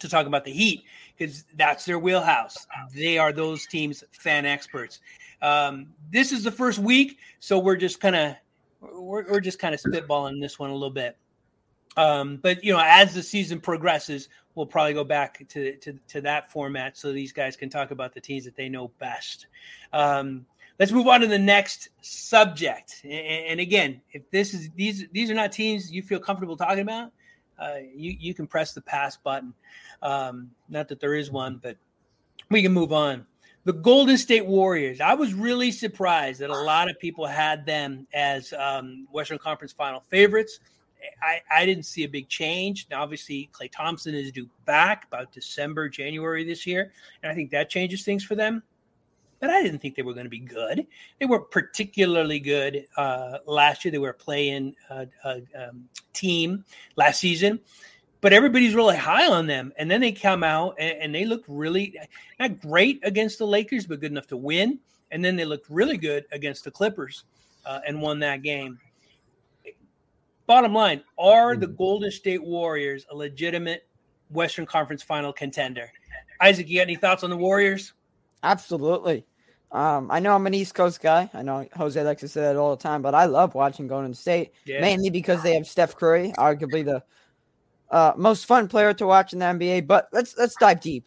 [0.00, 0.84] to talk about the Heat
[1.16, 2.66] because that's their wheelhouse.
[2.94, 5.00] They are those teams' fan experts.
[5.42, 8.36] Um, this is the first week, so we're just kind of
[8.80, 11.16] we're, we're just kind of spitballing this one a little bit.
[11.96, 16.20] Um, but you know, as the season progresses, we'll probably go back to, to, to
[16.20, 19.46] that format so these guys can talk about the teams that they know best.
[19.92, 20.46] Um,
[20.78, 23.00] let's move on to the next subject.
[23.04, 26.80] And, and, again, if this is these these are not teams you feel comfortable talking
[26.80, 27.12] about,
[27.58, 29.52] uh, you you can press the pass button.
[30.02, 31.76] Um, not that there is one, but
[32.50, 33.26] we can move on.
[33.64, 35.00] The Golden State Warriors.
[35.00, 39.72] I was really surprised that a lot of people had them as um, Western Conference
[39.72, 40.60] Final favorites.
[41.22, 42.86] I, I didn't see a big change.
[42.90, 46.92] Now, obviously, Klay Thompson is due back about December, January this year,
[47.22, 48.62] and I think that changes things for them.
[49.40, 50.86] But I didn't think they were going to be good.
[51.20, 53.92] They were particularly good uh, last year.
[53.92, 56.64] They were a play-in uh, uh, um, team
[56.96, 57.60] last season,
[58.20, 59.72] but everybody's really high on them.
[59.78, 61.98] And then they come out and, and they looked really
[62.40, 64.80] not great against the Lakers, but good enough to win.
[65.10, 67.24] And then they looked really good against the Clippers
[67.64, 68.80] uh, and won that game
[70.48, 71.76] bottom line, are the mm-hmm.
[71.76, 73.86] Golden State Warriors a legitimate
[74.30, 75.92] Western Conference final contender?
[76.40, 77.92] Isaac, you got any thoughts on the Warriors?
[78.42, 79.24] Absolutely.
[79.70, 81.28] Um, I know I'm an East Coast guy.
[81.34, 84.14] I know Jose likes to say that all the time, but I love watching Golden
[84.14, 84.80] State yeah.
[84.80, 87.02] mainly because they have Steph Curry, arguably the
[87.90, 89.86] uh, most fun player to watch in the NBA.
[89.86, 91.06] But let's let's dive deep.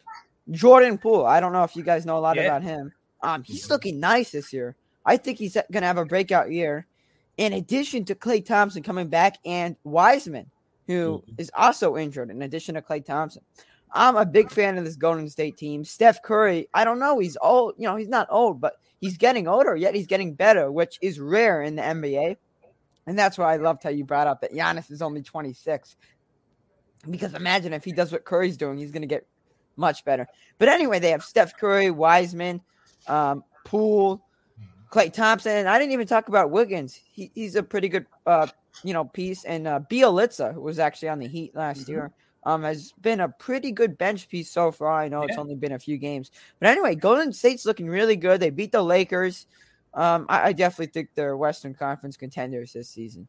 [0.50, 1.26] Jordan Poole.
[1.26, 2.42] I don't know if you guys know a lot yeah.
[2.42, 2.92] about him.
[3.22, 4.76] Um, he's looking nice this year.
[5.04, 6.86] I think he's going to have a breakout year
[7.36, 10.50] in addition to Klay Thompson coming back and Wiseman,
[10.86, 11.34] who mm-hmm.
[11.38, 13.42] is also injured, in addition to Klay Thompson.
[13.92, 15.84] I'm a big fan of this Golden State team.
[15.84, 19.46] Steph Curry, I don't know, he's old, you know, he's not old, but he's getting
[19.46, 22.36] older, yet he's getting better, which is rare in the NBA.
[23.06, 25.96] And that's why I loved how you brought up that Giannis is only 26.
[27.10, 29.26] Because imagine if he does what Curry's doing, he's going to get
[29.76, 30.26] much better.
[30.58, 32.60] But anyway, they have Steph Curry, Wiseman,
[33.08, 34.24] um, Poole,
[34.90, 35.66] Klay Thompson.
[35.66, 36.94] I didn't even talk about Wiggins.
[36.94, 38.46] He, he's a pretty good, uh,
[38.84, 39.44] you know, piece.
[39.44, 41.92] And uh, Bjelica, who was actually on the Heat last mm-hmm.
[41.92, 42.12] year,
[42.44, 45.00] um, has been a pretty good bench piece so far.
[45.00, 45.28] I know yeah.
[45.28, 48.40] it's only been a few games, but anyway, Golden State's looking really good.
[48.40, 49.46] They beat the Lakers.
[49.94, 53.28] Um, I, I definitely think they're Western Conference contenders this season.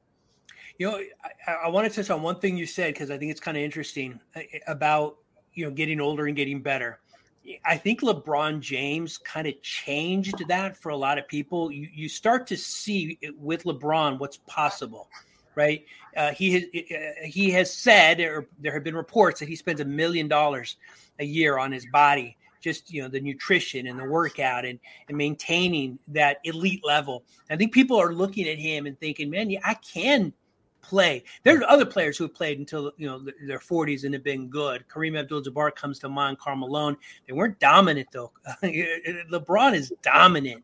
[0.78, 1.02] You know,
[1.48, 3.58] I, I want to touch on one thing you said because I think it's kind
[3.58, 5.18] of interesting uh, about
[5.54, 7.00] you know getting older and getting better.
[7.66, 11.72] I think LeBron James kind of changed that for a lot of people.
[11.72, 15.10] You, you start to see with LeBron what's possible,
[15.56, 15.86] right?
[16.16, 19.82] Uh, he has uh, he has said, or there have been reports that he spends
[19.82, 20.78] a million dollars
[21.20, 25.18] a year on his body, just you know the nutrition and the workout and and
[25.18, 27.24] maintaining that elite level.
[27.50, 30.34] I think people are looking at him and thinking, man, yeah, I can
[30.84, 31.24] play.
[31.44, 34.84] There's other players who have played until you know their 40s and have been good.
[34.88, 36.38] Kareem Abdul-Jabbar comes to mind.
[36.38, 36.98] Karl Malone.
[37.28, 38.32] They weren't dominant though.
[38.64, 40.64] LeBron is dominant.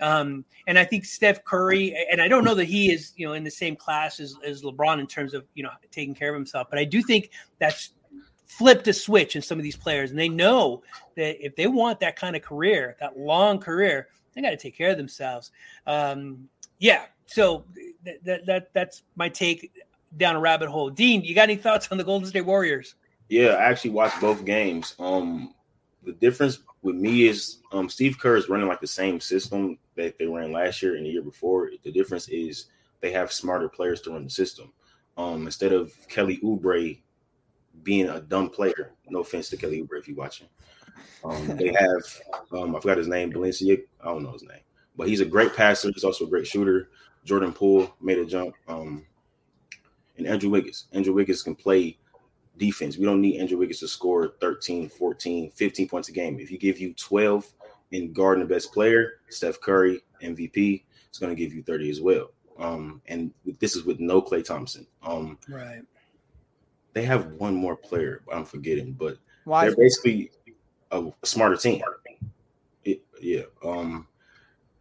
[0.00, 3.32] Um, and I think Steph Curry, and I don't know that he is, you know,
[3.32, 6.34] in the same class as, as LeBron in terms of, you know, taking care of
[6.34, 7.90] himself, but I do think that's
[8.46, 10.10] flipped a switch in some of these players.
[10.10, 10.82] And they know
[11.16, 14.76] that if they want that kind of career, that long career, they got to take
[14.76, 15.50] care of themselves.
[15.86, 17.06] Um, yeah.
[17.26, 17.64] So
[18.04, 19.70] that, that, that that's my take
[20.16, 20.90] down a rabbit hole.
[20.90, 22.94] Dean, you got any thoughts on the Golden State Warriors?
[23.28, 24.94] Yeah, I actually watched both games.
[24.98, 25.54] Um,
[26.08, 30.18] the difference with me is um, Steve Kerr is running like the same system that
[30.18, 31.70] they ran last year and the year before.
[31.82, 32.68] The difference is
[33.00, 34.72] they have smarter players to run the system.
[35.18, 36.98] Um, instead of Kelly Oubre
[37.82, 40.48] being a dumb player, no offense to Kelly Oubre if you're watching.
[41.22, 43.76] Um, they have um, I forgot his name, Valencia.
[44.00, 44.62] I don't know his name,
[44.96, 45.90] but he's a great passer.
[45.92, 46.88] He's also a great shooter.
[47.26, 48.54] Jordan Poole made a jump.
[48.66, 49.04] Um,
[50.16, 50.86] and Andrew Wiggins.
[50.92, 51.98] Andrew Wiggins can play
[52.58, 52.98] defense.
[52.98, 56.38] We don't need Andrew Wiggins to score 13, 14, 15 points a game.
[56.38, 57.46] If you give you 12
[57.92, 62.00] in guarding the best player, Steph Curry, MVP, it's going to give you 30 as
[62.00, 62.30] well.
[62.58, 64.86] Um, and this is with no Klay Thompson.
[65.02, 65.82] Um, right.
[66.92, 69.66] They have one more player, I'm forgetting, but Why?
[69.66, 70.32] they're basically
[70.90, 71.82] a smarter team.
[72.84, 73.42] It, yeah.
[73.64, 74.08] Um,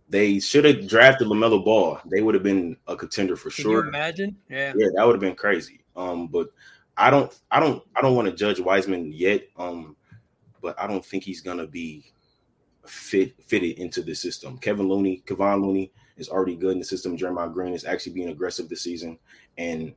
[0.10, 2.00] they should have drafted LaMelo Ball.
[2.06, 3.88] They would have been a contender for Can sure.
[3.88, 4.36] imagine?
[4.50, 4.74] Yeah.
[4.76, 5.82] Yeah, that would have been crazy.
[5.96, 6.50] Um, but
[6.98, 9.48] I don't I don't I don't want to judge Wiseman yet.
[9.58, 9.96] Um,
[10.62, 12.12] but I don't think he's gonna be
[12.86, 14.58] fit fitted into the system.
[14.58, 17.16] Kevin Looney, Kevon Looney is already good in the system.
[17.16, 19.20] Jeremiah Green is actually being aggressive this season.
[19.58, 19.94] And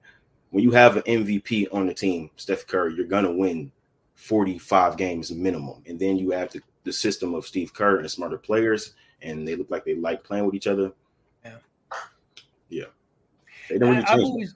[0.51, 3.73] when you have an MVP on the team, Steph Curry, you're gonna win
[4.17, 5.83] 45 games minimum.
[5.87, 9.55] And then you have to the system of Steve Kerr and smarter players, and they
[9.57, 10.93] look like they like playing with each other.
[11.45, 11.57] Yeah.
[12.69, 12.85] Yeah.
[13.69, 14.55] They don't really I, I've always,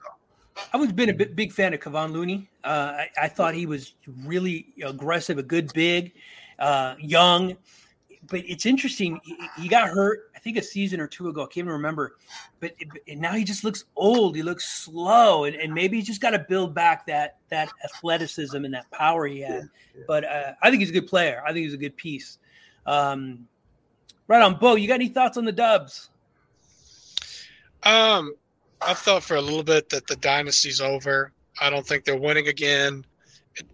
[0.57, 2.49] I've always been a big, big fan of Kevon Looney.
[2.63, 6.13] Uh, I, I thought he was really aggressive, a good big,
[6.59, 7.57] uh, young.
[8.27, 9.19] But it's interesting.
[9.23, 11.43] He, he got hurt, I think, a season or two ago.
[11.43, 12.15] I can't even remember.
[12.59, 14.35] But it, now he just looks old.
[14.35, 18.65] He looks slow, and, and maybe he's just got to build back that that athleticism
[18.65, 19.69] and that power he had.
[20.07, 21.43] But uh, I think he's a good player.
[21.45, 22.39] I think he's a good piece.
[22.85, 23.47] Um,
[24.27, 24.75] right on, Beau.
[24.75, 26.09] You got any thoughts on the Dubs?
[27.83, 28.33] Um,
[28.85, 31.31] I've thought for a little bit that the dynasty's over.
[31.59, 33.05] I don't think they're winning again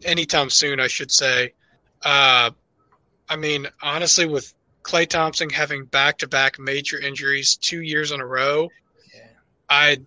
[0.04, 0.80] anytime soon.
[0.80, 1.54] I should say.
[2.04, 2.52] Uh,
[3.30, 8.70] I mean, honestly, with Klay Thompson having back-to-back major injuries two years in a row,
[9.14, 9.28] Yeah.
[9.70, 9.98] I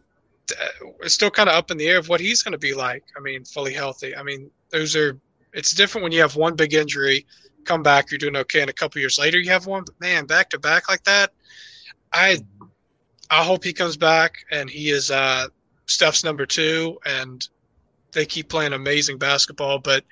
[0.50, 2.74] uh, it's still kind of up in the air of what he's going to be
[2.74, 3.02] like.
[3.16, 4.14] I mean, fully healthy.
[4.14, 5.18] I mean, those are
[5.52, 7.26] it's different when you have one big injury,
[7.64, 9.84] come back, you're doing okay, and a couple years later you have one.
[9.84, 11.32] But man, back to back like that,
[12.12, 12.38] I
[13.30, 15.46] I hope he comes back and he is uh,
[15.86, 17.46] Steph's number two, and
[18.12, 19.78] they keep playing amazing basketball.
[19.78, 20.04] But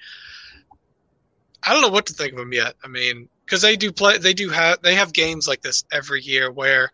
[1.63, 2.75] I don't know what to think of him yet.
[2.85, 6.23] I mean, because they do play, they do have they have games like this every
[6.23, 6.91] year where,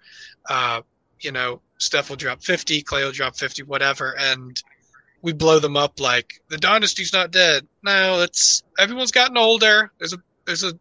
[0.48, 0.82] uh,
[1.20, 4.60] you know, Steph will drop fifty, Klay will drop fifty, whatever, and
[5.22, 7.66] we blow them up like the dynasty's not dead.
[7.82, 9.90] No, it's everyone's gotten older.
[9.98, 10.78] There's a there's a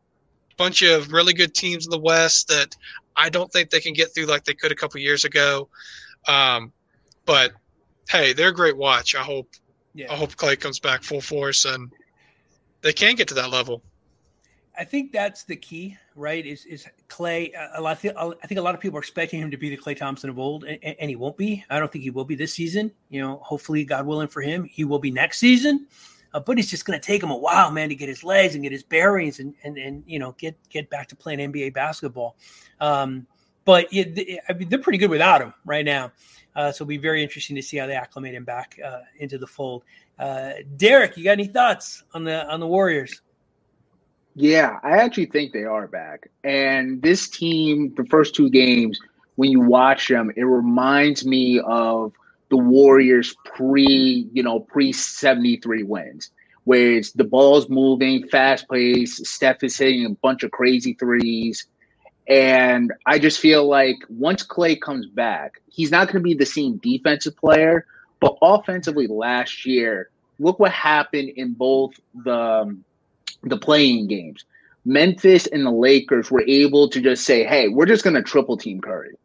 [0.58, 2.76] bunch of really good teams in the West that
[3.18, 5.70] I don't think they can get through like they could a couple years ago.
[6.28, 6.72] Um,
[7.26, 7.52] but
[8.10, 9.16] hey, they're a great watch.
[9.16, 9.50] I hope
[9.94, 10.12] Yeah.
[10.12, 11.92] I hope Klay comes back full force and
[12.82, 13.82] they can get to that level.
[14.80, 16.46] I think that's the key, right?
[16.46, 17.52] Is is Klay?
[17.76, 17.98] A lot.
[18.06, 20.38] I think a lot of people are expecting him to be the Klay Thompson of
[20.38, 21.66] old, and, and he won't be.
[21.72, 22.92] I don't think he will be this season.
[23.10, 25.88] You know, hopefully, God willing for him, he will be next season.
[26.38, 28.54] Uh, but it's just going to take him a while, man, to get his legs
[28.54, 31.74] and get his bearings and and and you know get get back to playing NBA
[31.74, 32.36] basketball.
[32.80, 33.26] Um,
[33.66, 36.12] but it, I mean, they're pretty good without him right now.
[36.56, 39.40] Uh, so it'll be very interesting to see how they acclimate him back uh, into
[39.40, 39.84] the fold.
[40.20, 43.20] Uh, Derek, you got any thoughts on the on the Warriors?
[44.36, 46.30] Yeah, I actually think they are back.
[46.44, 49.00] And this team, the first two games,
[49.38, 52.14] when you watch them, it reminds me of
[52.50, 56.32] the Warriors pre, you know, pre 73 wins,
[56.64, 61.68] where it's the ball's moving, fast pace, Steph is hitting a bunch of crazy threes.
[62.28, 66.46] And I just feel like once Klay comes back, he's not going to be the
[66.46, 67.86] same defensive player,
[68.20, 72.84] but offensively last year, look what happened in both the um,
[73.44, 74.44] the play-in games.
[74.86, 78.58] Memphis and the Lakers were able to just say, "Hey, we're just going to triple
[78.58, 79.16] team Curry,"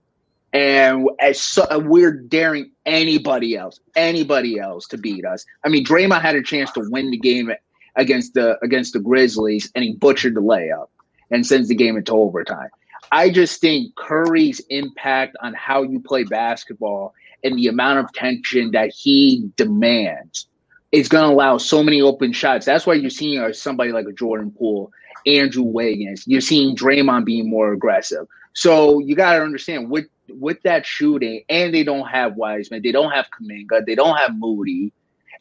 [0.52, 5.44] and as so, we're daring anybody else, anybody else to beat us.
[5.64, 7.50] I mean, Draymond had a chance to win the game
[7.96, 10.88] against the against the Grizzlies, and he butchered the layup
[11.30, 12.68] and sends the game into overtime.
[13.10, 18.70] I just think Curry's impact on how you play basketball and the amount of tension
[18.72, 20.46] that he demands
[20.92, 22.66] is going to allow so many open shots.
[22.66, 24.92] That's why you're seeing uh, somebody like a Jordan Poole,
[25.26, 26.24] Andrew Wiggins.
[26.26, 28.26] You're seeing Draymond being more aggressive.
[28.52, 30.04] So you got to understand with
[30.38, 34.36] with that shooting, and they don't have Wiseman, they don't have Kuminga, they don't have
[34.36, 34.92] Moody,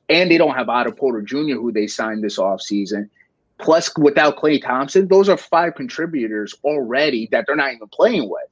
[0.10, 3.10] and they don't have Otto Porter Jr., who they signed this offseason.
[3.60, 8.48] Plus, without Klay Thompson, those are five contributors already that they're not even playing with.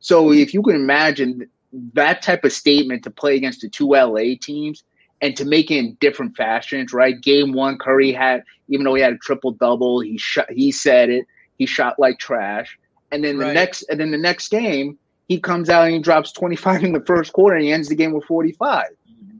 [0.00, 1.48] So if you can imagine
[1.92, 4.84] that type of statement to play against the two LA teams
[5.20, 7.20] and to make it in different fashions, right?
[7.20, 11.10] Game one, Curry had, even though he had a triple double, he shot, he said
[11.10, 11.26] it,
[11.58, 12.78] he shot like trash.
[13.12, 13.54] And then the Right.
[13.54, 17.00] next, and then the next game, he comes out and he drops 25 in the
[17.00, 18.86] first quarter and he ends the game with 45.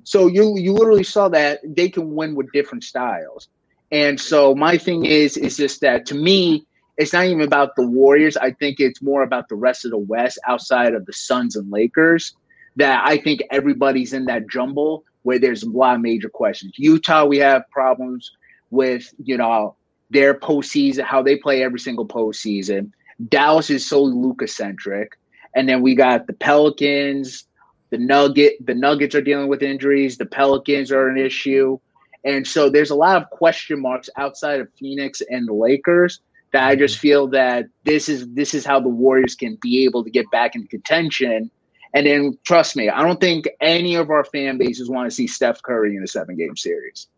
[0.04, 3.48] So you you literally saw that they can win with different styles.
[3.90, 6.66] And so my thing is is just that to me,
[6.96, 8.36] it's not even about the Warriors.
[8.36, 11.70] I think it's more about the rest of the West outside of the Suns and
[11.70, 12.34] Lakers.
[12.76, 16.72] That I think everybody's in that jumble where there's a lot of major questions.
[16.76, 18.30] Utah, we have problems
[18.70, 19.74] with, you know,
[20.10, 22.90] their postseason, how they play every single postseason.
[23.28, 25.16] Dallas is so Luka centric.
[25.54, 27.46] And then we got the Pelicans,
[27.90, 31.78] the Nugget, the Nuggets are dealing with injuries, the Pelicans are an issue.
[32.24, 36.20] And so there's a lot of question marks outside of Phoenix and the Lakers
[36.52, 40.04] that I just feel that this is this is how the Warriors can be able
[40.04, 41.50] to get back into contention.
[41.92, 45.26] And then trust me, I don't think any of our fan bases want to see
[45.26, 47.08] Steph Curry in a seven game series.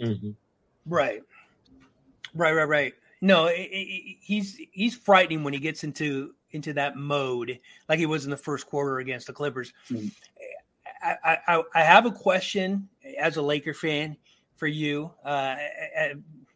[0.00, 0.34] Mhm.
[0.86, 1.22] Right,
[2.34, 2.94] right, right, right.
[3.20, 7.58] No, it, it, he's he's frightening when he gets into into that mode,
[7.88, 9.72] like he was in the first quarter against the Clippers.
[9.90, 10.10] Mhm.
[11.02, 14.16] I, I I have a question as a Laker fan
[14.56, 15.10] for you.
[15.24, 15.56] Uh,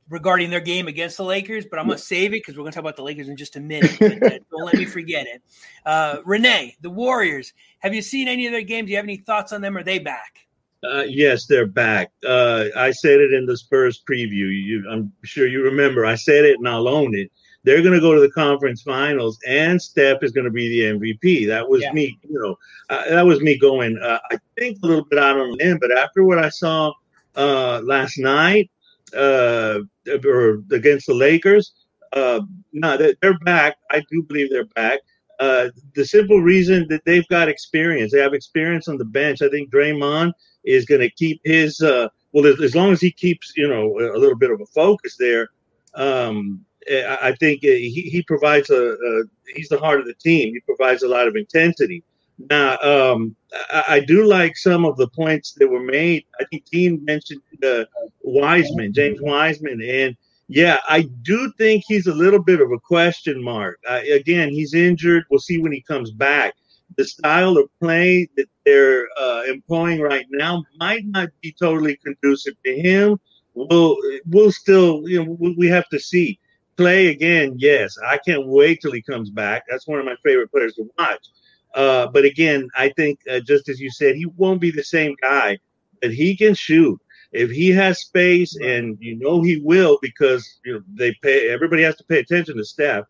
[0.08, 2.72] regarding their game against the Lakers, but I'm going to save it because we're going
[2.72, 4.00] to talk about the Lakers in just a minute.
[4.00, 4.08] Uh,
[4.50, 5.42] don't let me forget it.
[5.86, 7.52] Uh, Rene, the Warriors.
[7.78, 8.86] Have you seen any of their games?
[8.86, 9.76] Do you have any thoughts on them?
[9.76, 10.43] Are they back?
[10.84, 12.12] Uh, yes, they're back.
[12.26, 14.50] Uh, I said it in the Spurs preview.
[14.50, 16.04] You, I'm sure you remember.
[16.04, 17.30] I said it, and I'll own it.
[17.62, 20.98] They're going to go to the conference finals, and Steph is going to be the
[20.98, 21.46] MVP.
[21.46, 21.92] That was Yeah.
[21.92, 22.18] me.
[22.28, 22.58] You know,
[22.90, 23.96] uh, that was me going.
[23.98, 26.92] Uh, I think a little bit out on a limb, but after what I saw
[27.36, 28.70] uh, last night,
[29.16, 29.78] uh,
[30.24, 31.72] or against the Lakers,
[32.12, 32.40] uh,
[32.72, 33.78] no, they're, they're back.
[33.90, 35.00] I do believe they're back.
[35.40, 39.42] Uh, the simple reason that they've got experience, they have experience on the bench.
[39.42, 40.32] I think Draymond
[40.64, 43.98] is going to keep his uh, well as, as long as he keeps you know
[43.98, 45.48] a little bit of a focus there.
[45.94, 49.22] Um, I, I think uh, he, he provides a, a
[49.54, 50.52] he's the heart of the team.
[50.52, 52.02] He provides a lot of intensity.
[52.50, 53.36] Now, um,
[53.70, 56.24] I, I do like some of the points that were made.
[56.40, 57.84] I think Dean mentioned uh,
[58.22, 60.16] Wiseman, James Wiseman, and
[60.48, 63.80] yeah, I do think he's a little bit of a question mark.
[63.88, 65.24] Uh, again, he's injured.
[65.30, 66.54] We'll see when he comes back.
[66.96, 72.54] The style of play that they're uh, employing right now might not be totally conducive
[72.64, 73.18] to him.
[73.54, 76.38] We'll we'll still you know we, have to see.
[76.76, 77.96] Play again, yes.
[78.04, 79.62] I can't wait till he comes back.
[79.70, 81.24] That's one of my favorite players to watch.
[81.72, 85.14] Uh, but again, I think uh, just as you said, he won't be the same
[85.22, 85.58] guy,
[86.02, 87.00] but he can shoot
[87.34, 91.50] if he has space, and you know he will because you know they pay.
[91.50, 93.04] Everybody has to pay attention to Steph.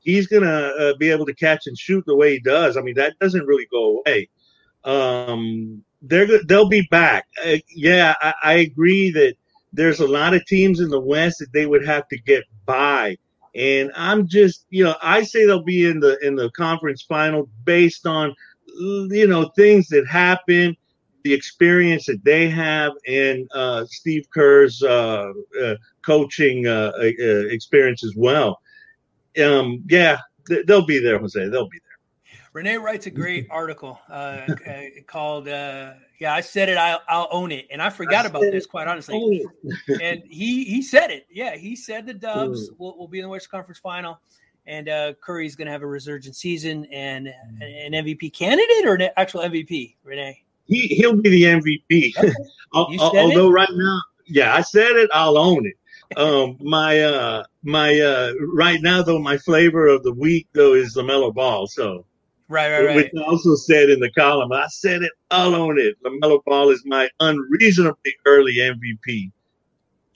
[0.00, 2.76] He's gonna uh, be able to catch and shoot the way he does.
[2.76, 4.28] I mean, that doesn't really go away.
[4.84, 7.26] Um, they're they'll be back.
[7.44, 9.34] Uh, yeah, I, I agree that
[9.72, 13.16] there's a lot of teams in the West that they would have to get by.
[13.54, 17.48] And I'm just, you know, I say they'll be in the in the conference final
[17.64, 18.34] based on,
[18.78, 20.76] you know, things that happen,
[21.26, 25.74] the experience that they have, and uh, Steve Kerr's uh, uh,
[26.04, 27.02] coaching uh, uh,
[27.50, 28.60] experience as well.
[29.42, 31.48] Um, yeah, th- they'll be there, Jose.
[31.48, 32.38] They'll be there.
[32.52, 36.76] Rene writes a great article uh, uh, called uh, "Yeah, I said it.
[36.76, 38.70] I'll, I'll own it," and I forgot I about this it.
[38.70, 39.44] quite honestly.
[40.00, 41.26] And he he said it.
[41.28, 42.78] Yeah, he said the Dubs Mm.
[42.78, 44.20] will, will be in the West Conference Final,
[44.64, 47.26] and uh, Curry's going to have a resurgent season and
[47.60, 49.96] an MVP candidate or an actual MVP.
[50.04, 52.12] Rene, he he'll be the MVP.
[52.74, 53.18] Al- You al- it?
[53.18, 55.08] Although right now, yeah, I said it.
[55.12, 55.74] I'll own it.
[56.16, 60.96] Um, my uh, my uh, right now though, my flavor of the week though is
[60.96, 61.66] LaMelo Ball.
[61.66, 62.04] So,
[62.48, 62.96] right, right, right.
[62.96, 65.12] which I also said in the column, I said it.
[65.30, 65.96] I'll own it.
[66.04, 69.32] LaMelo Ball is my unreasonably early MVP.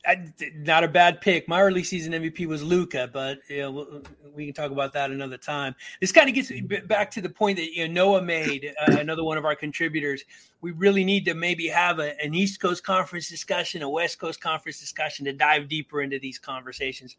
[0.07, 1.47] I, not a bad pick.
[1.47, 4.03] My early season MVP was Luka, but you know,
[4.35, 5.75] we- can talk about that another time.
[6.01, 8.97] This kind of gets me back to the point that you know Noah made, uh,
[8.99, 10.25] another one of our contributors.
[10.63, 14.41] We really need to maybe have a, an East Coast Conference discussion, a West Coast
[14.41, 17.17] Conference discussion to dive deeper into these conversations.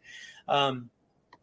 [0.48, 0.90] Um,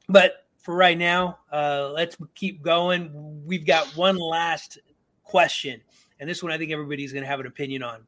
[0.10, 3.44] but for right now, uh, let's keep going.
[3.46, 4.80] We've got one last
[5.24, 5.82] question,
[6.20, 8.06] and this one I think everybody's going to have an opinion on.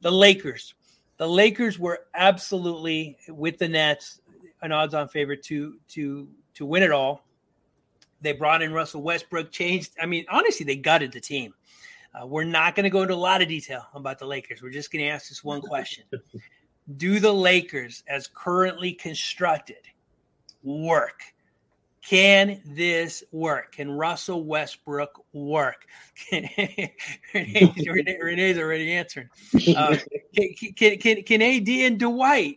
[0.00, 0.74] The Lakers.
[1.20, 4.22] The Lakers were absolutely with the Nets
[4.62, 7.26] an odds-on favorite to to to win it all.
[8.22, 9.92] They brought in Russell Westbrook, changed.
[10.00, 11.52] I mean, honestly, they gutted the team.
[12.14, 14.62] Uh, we're not going to go into a lot of detail about the Lakers.
[14.62, 16.04] We're just going to ask this one question:
[16.96, 19.82] Do the Lakers, as currently constructed,
[20.62, 21.20] work?
[22.02, 23.72] Can this work?
[23.72, 25.86] Can Russell Westbrook work?
[26.32, 26.94] Rene,
[27.34, 29.28] Rene, Rene's already answering.
[29.76, 29.96] Uh,
[30.34, 32.56] can, can, can, can AD and Dwight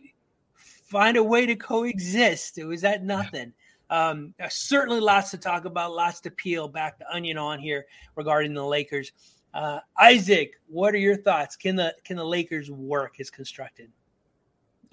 [0.54, 2.62] find a way to coexist?
[2.64, 3.52] Was that nothing?
[3.90, 7.84] Um, uh, certainly lots to talk about, lots to peel back the onion on here
[8.16, 9.12] regarding the Lakers.
[9.52, 11.54] Uh, Isaac, what are your thoughts?
[11.54, 13.90] Can the can the Lakers work as constructed?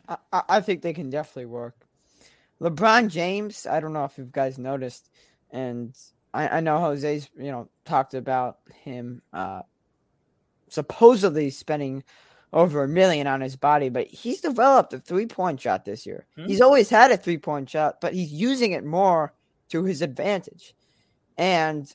[0.07, 1.87] I, I I think they can definitely work.
[2.62, 5.09] LeBron James, I don't know if you guys noticed,
[5.49, 5.97] and
[6.34, 9.64] I, I know Jose's you know talked about him uh,
[10.70, 12.03] supposedly spending
[12.53, 16.28] over a million on his body, but he's developed a three point shot this year.
[16.36, 16.45] Hmm.
[16.45, 19.34] He's always had a three point shot, but he's using it more
[19.70, 20.76] to his advantage,
[21.38, 21.91] and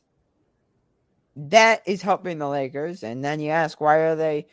[1.37, 3.05] that is helping the Lakers.
[3.05, 4.47] And then you ask, why are they?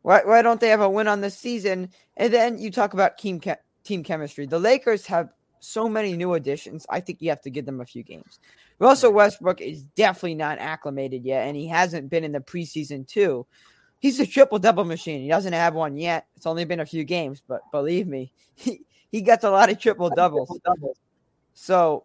[0.00, 1.90] Why, why don't they have a win on this season?
[2.16, 4.46] And then you talk about team che- team chemistry.
[4.46, 5.28] The Lakers have
[5.60, 6.86] so many new additions.
[6.88, 8.38] I think you have to give them a few games.
[8.78, 13.46] Russell Westbrook is definitely not acclimated yet, and he hasn't been in the preseason too.
[14.00, 15.22] He's a triple double machine.
[15.22, 16.26] He doesn't have one yet.
[16.36, 19.78] It's only been a few games, but believe me, he, he gets a lot of
[19.78, 20.60] triple doubles.
[21.54, 22.04] So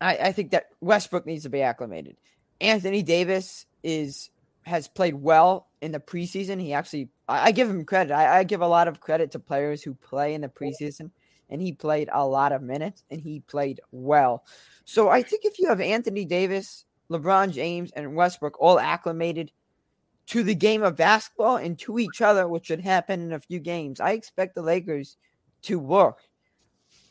[0.00, 2.16] I, I think that Westbrook needs to be acclimated.
[2.60, 4.30] Anthony Davis is
[4.62, 6.58] has played well in the preseason.
[6.58, 8.14] He actually, I, I give him credit.
[8.14, 11.10] I, I give a lot of credit to players who play in the preseason
[11.50, 14.44] and he played a lot of minutes and he played well.
[14.84, 19.52] So I think if you have Anthony Davis, LeBron James, and Westbrook all acclimated
[20.26, 23.58] to the game of basketball and to each other, which should happen in a few
[23.58, 25.16] games, I expect the Lakers
[25.62, 26.18] to work.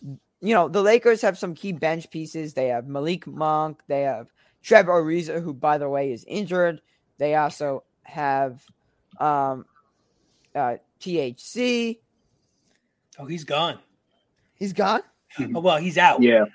[0.01, 2.53] You know, the Lakers have some key bench pieces.
[2.53, 4.27] They have Malik Monk, they have
[4.61, 6.81] Trevor Ariza, who, by the way, is injured.
[7.17, 8.61] They also have
[9.19, 9.65] um,
[10.55, 11.99] uh, THC.
[13.19, 13.79] Oh, he's gone.
[14.63, 15.01] He's gone.
[15.53, 16.21] Oh, well, he's out.
[16.21, 16.45] Yeah.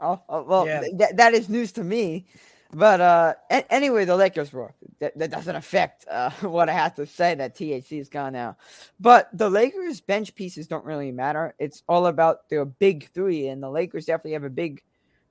[0.00, 0.80] Oh, oh well, Yeah.
[0.80, 2.24] th- that- that is news to me.
[2.72, 4.72] But uh, a- anyway, the Lakers were.
[5.00, 8.56] That, that doesn't affect uh, what I have to say that THC is gone now.
[8.98, 11.54] But the Lakers bench pieces don't really matter.
[11.58, 14.82] It's all about their big three, and the Lakers definitely have a big,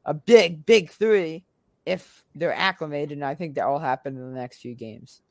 [0.06, 1.44] a big, big three
[1.88, 3.14] if they're acclimated.
[3.14, 5.22] And I think that will happen in the next few games.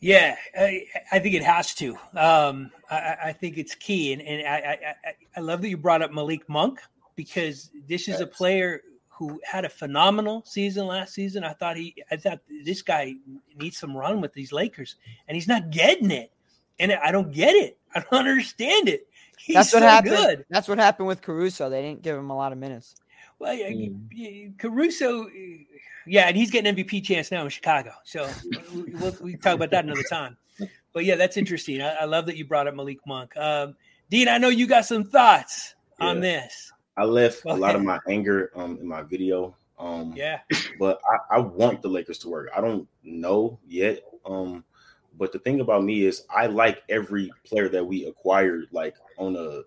[0.00, 1.96] Yeah, I, I think it has to.
[2.14, 4.70] Um, I- I, think it's key, and, and I, I,
[5.08, 6.80] I- I love that you brought up Malik Monk
[7.16, 11.44] because this is a player who had a phenomenal season last season.
[11.44, 13.14] I thought he, I thought this guy
[13.56, 14.96] needs some run with these Lakers,
[15.28, 16.32] and he's not getting it,
[16.78, 17.78] and I don't get it.
[17.94, 19.06] I don't understand it.
[19.38, 20.16] He's That's what so happened.
[20.16, 20.44] good.
[20.50, 21.68] That's what happened with Caruso.
[21.70, 22.94] They didn't give him a lot of minutes.
[23.38, 24.58] Well, yeah, Mm.
[24.58, 25.28] Caruso,
[26.06, 27.92] yeah, and he's getting MVP chance now in Chicago.
[28.04, 28.28] So
[28.74, 30.36] we, we'll, we can talk about that another time.
[30.92, 31.82] But yeah, that's interesting.
[31.82, 33.36] I, I love that you brought up Malik Monk.
[33.36, 33.74] Um,
[34.10, 36.72] Dean, I know you got some thoughts on this.
[36.96, 39.56] I left a lot of my anger um in my video.
[39.78, 40.40] Um Yeah,
[40.78, 42.50] but I, I want the Lakers to work.
[42.56, 44.00] I don't know yet.
[44.24, 44.64] Um,
[45.18, 49.34] but the thing about me is I like every player that we acquired, like on
[49.36, 49.62] a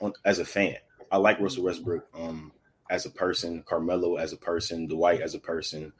[0.00, 0.76] on, as a fan.
[1.10, 2.52] I like Russell Westbrook um
[2.90, 5.92] as a person, Carmelo as a person, Dwight as a person,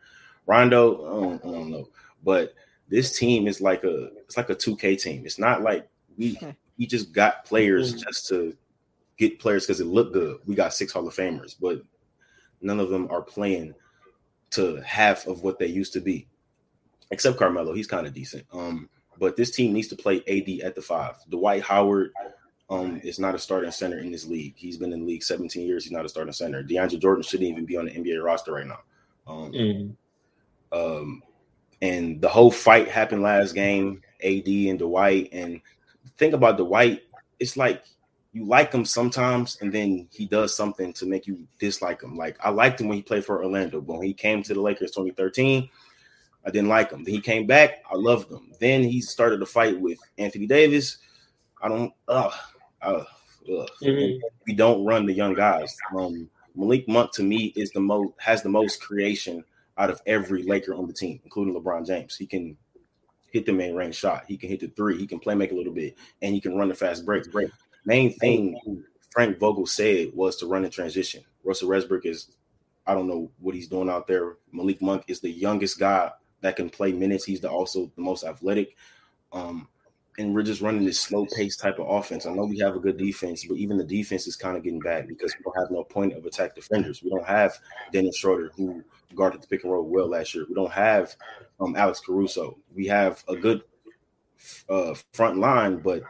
[0.47, 1.07] Rondo.
[1.07, 1.88] I don't, I don't know,
[2.24, 2.55] but
[2.88, 5.24] this team is like a it's like a two K team.
[5.24, 5.88] It's not like
[6.18, 6.38] we
[6.76, 8.55] we just got players just to
[9.16, 10.38] get players because it looked good.
[10.47, 11.82] We got six Hall of Famers, but
[12.61, 13.74] none of them are playing
[14.51, 16.26] to half of what they used to be,
[17.11, 17.72] except Carmelo.
[17.72, 18.45] He's kind of decent.
[18.53, 18.88] Um,
[19.18, 21.16] but this team needs to play AD at the five.
[21.28, 22.12] Dwight Howard
[22.71, 24.55] um, is not a starting center in this league.
[24.57, 25.85] He's been in the league 17 years.
[25.85, 26.62] He's not a starting center.
[26.62, 28.81] DeAndre Jordan shouldn't even be on the NBA roster right now.
[29.27, 29.97] Um, Mm.
[30.73, 31.23] um,
[31.83, 35.31] and the whole fight happened last game, AD and Dwight.
[35.33, 35.61] And
[36.16, 37.03] think thing about Dwight,
[37.41, 37.85] it's like
[38.33, 42.16] you like him sometimes, and then he does something to make you dislike him.
[42.16, 44.61] Like I liked him when he played for Orlando, but when he came to the
[44.61, 45.68] Lakers 2013,
[46.47, 47.03] I didn't like him.
[47.03, 48.53] Then he came back, I loved him.
[48.61, 50.99] Then he started to fight with Anthony Davis.
[51.62, 51.93] I don't.
[52.09, 52.33] Ugh,
[53.83, 54.20] Mhm.
[54.47, 55.76] We don't run the young guys.
[55.97, 59.45] Um, Malik Monk to me is the most has the most creation
[59.78, 62.16] out of every Laker on the team, including LeBron James.
[62.16, 62.57] He can
[63.31, 64.24] hit the main range shot.
[64.26, 64.99] He can hit the three.
[64.99, 67.31] He can play make a little bit, and he can run the fast break.
[67.31, 67.51] Break.
[67.85, 71.24] Main thing Frank Vogel said was to run in transition.
[71.43, 72.28] Russell Westbrook is,
[72.87, 74.37] I don't know what he's doing out there.
[74.53, 76.11] Malik Monk is the youngest guy
[76.43, 77.24] that can play minutes.
[77.24, 78.76] He's the, also the most athletic.
[79.33, 79.68] Um,
[80.21, 82.27] and we're just running this slow pace type of offense.
[82.27, 84.79] I know we have a good defense, but even the defense is kind of getting
[84.79, 87.03] bad because we don't have no point of attack defenders.
[87.03, 87.59] We don't have
[87.91, 90.45] Dennis Schroeder who guarded the pick and roll well last year.
[90.47, 91.16] We don't have
[91.59, 92.59] um, Alex Caruso.
[92.75, 93.62] We have a good
[94.68, 96.03] uh, front line, but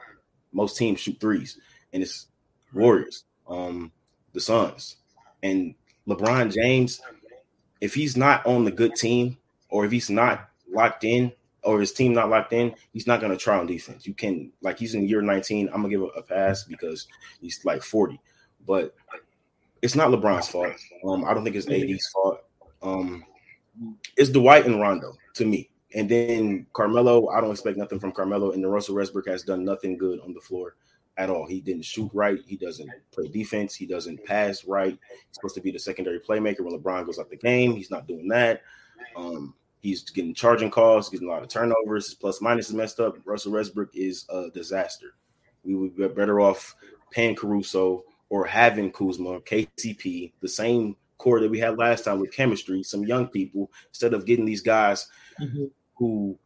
[0.53, 1.59] most teams shoot threes,
[1.93, 2.27] and it's
[2.75, 3.93] Warriors, um,
[4.33, 4.97] the Suns,
[5.45, 5.75] and
[6.09, 7.01] LeBron James.
[7.81, 9.39] If he's not on the good team,
[9.69, 11.33] or if he's not locked in,
[11.63, 14.07] or his team not locked in, he's not going to try on defense.
[14.07, 15.69] You can like he's in year 19.
[15.69, 17.07] I'm gonna give a, a pass because
[17.41, 18.21] he's like 40,
[18.67, 18.95] but
[19.83, 20.73] it's not LeBron's fault.
[21.07, 22.41] Um, I don't think it's AD's fault.
[22.83, 23.25] Um,
[24.17, 27.29] it's Dwight and Rondo to me, and then Carmelo.
[27.29, 30.35] I don't expect nothing from Carmelo, and the Russell Westbrook has done nothing good on
[30.35, 30.77] the floor
[31.17, 31.47] at all.
[31.47, 32.39] He didn't shoot right.
[32.47, 33.75] He doesn't play defense.
[33.75, 34.99] He doesn't pass right.
[35.09, 37.75] He's supposed to be the secondary playmaker when LeBron goes out the game.
[37.75, 38.63] He's not doing that.
[39.17, 42.07] Um, He's getting charging calls, getting a lot of turnovers.
[42.07, 43.17] His plus minus is messed up.
[43.25, 45.15] Russell Westbrook is a disaster.
[45.65, 46.75] We would be better off
[47.11, 52.33] paying Caruso or having Kuzma, KCP, the same core that we had last time with
[52.33, 55.09] chemistry, some young people, instead of getting these guys
[55.41, 55.71] Mhm.
[55.97, 56.39] who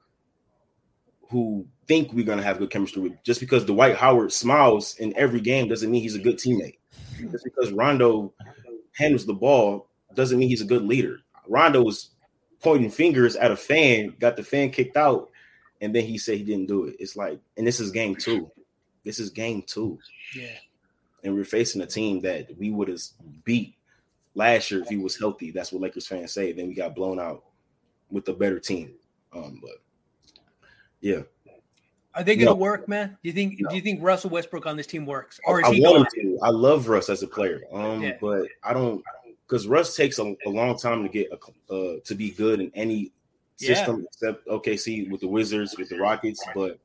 [1.30, 3.12] who think we're gonna have good chemistry with.
[3.24, 6.76] Just because Dwight Howard smiles in every game doesn't mean he's a good teammate.
[7.32, 8.32] Just because Rondo
[8.92, 11.20] handles the ball doesn't mean he's a good leader.
[11.48, 12.10] Rondo was
[12.64, 15.30] pointing fingers at a fan, got the fan kicked out,
[15.80, 16.96] and then he said he didn't do it.
[16.98, 18.50] It's like, and this is game two.
[19.04, 19.98] This is game two.
[20.34, 20.56] Yeah.
[21.22, 23.00] And we're facing a team that we would have
[23.44, 23.76] beat
[24.34, 25.50] last year if he was healthy.
[25.50, 26.52] That's what Lakers fans say.
[26.52, 27.44] Then we got blown out
[28.10, 28.94] with a better team.
[29.32, 29.76] Um, but
[31.00, 31.20] yeah.
[32.14, 32.54] Are they going to No.
[32.54, 33.10] work, man?
[33.22, 33.56] Do you think?
[33.58, 33.70] No.
[33.70, 36.38] Do you think Russell Westbrook on this team works, or is I he him to.
[36.42, 38.16] I love Russ as a player, um, Yeah.
[38.20, 39.02] but I don't
[39.46, 42.70] because Russ takes a, a long time to get a, uh, to be good in
[42.74, 43.12] any
[43.58, 43.74] Yeah.
[43.74, 46.44] system except OKC with the Wizards with the Rockets.
[46.54, 46.78] But